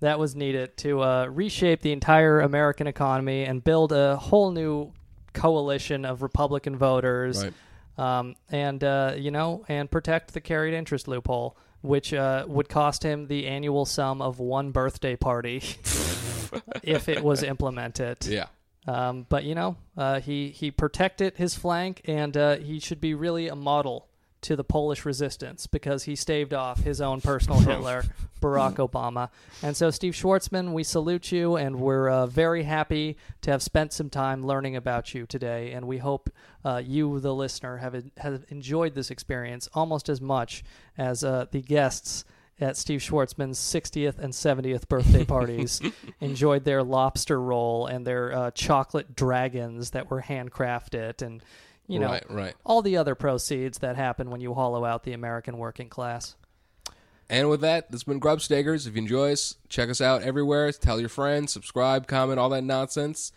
[0.00, 4.92] that was needed to uh, reshape the entire American economy and build a whole new
[5.36, 8.18] coalition of Republican voters, Right.
[8.18, 13.02] um, and uh, you know, and protect the carried interest loophole, which uh, would cost
[13.04, 15.58] him the annual sum of one birthday party
[16.82, 18.26] if it was implemented.
[18.26, 18.46] Yeah.
[18.88, 23.14] Um, but you know, uh, he he protected his flank, and uh, he should be
[23.14, 24.08] really a model
[24.42, 28.04] to the Polish resistance because he staved off his own personal Hitler,
[28.40, 29.30] Barack Obama.
[29.62, 33.92] And so, Steve Schwarzman, we salute you, and we're uh, very happy to have spent
[33.92, 35.72] some time learning about you today.
[35.72, 36.30] And we hope
[36.64, 40.64] uh, you, the listener, have have enjoyed this experience almost as much
[40.96, 42.24] as uh, the guests
[42.60, 45.80] at Steve Schwarzman's 60th and 70th birthday parties
[46.20, 51.42] enjoyed their lobster roll and their uh, chocolate dragons that were handcrafted and
[51.88, 52.54] you know Right, right.
[52.64, 56.36] all the other proceeds that happen when you hollow out the American working class.
[57.28, 58.86] And with that, this has been Grubstakers.
[58.86, 60.70] If you enjoy us, check us out everywhere.
[60.72, 63.32] Tell your friends, subscribe, comment, all that nonsense,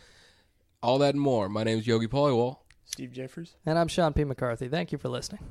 [0.84, 1.50] all that and more.
[1.50, 2.58] My name is Yogi Polywall.
[2.86, 3.56] Steve Jeffers.
[3.66, 4.24] And I'm Sean P.
[4.24, 4.68] McCarthy.
[4.68, 5.42] Thank you for listening.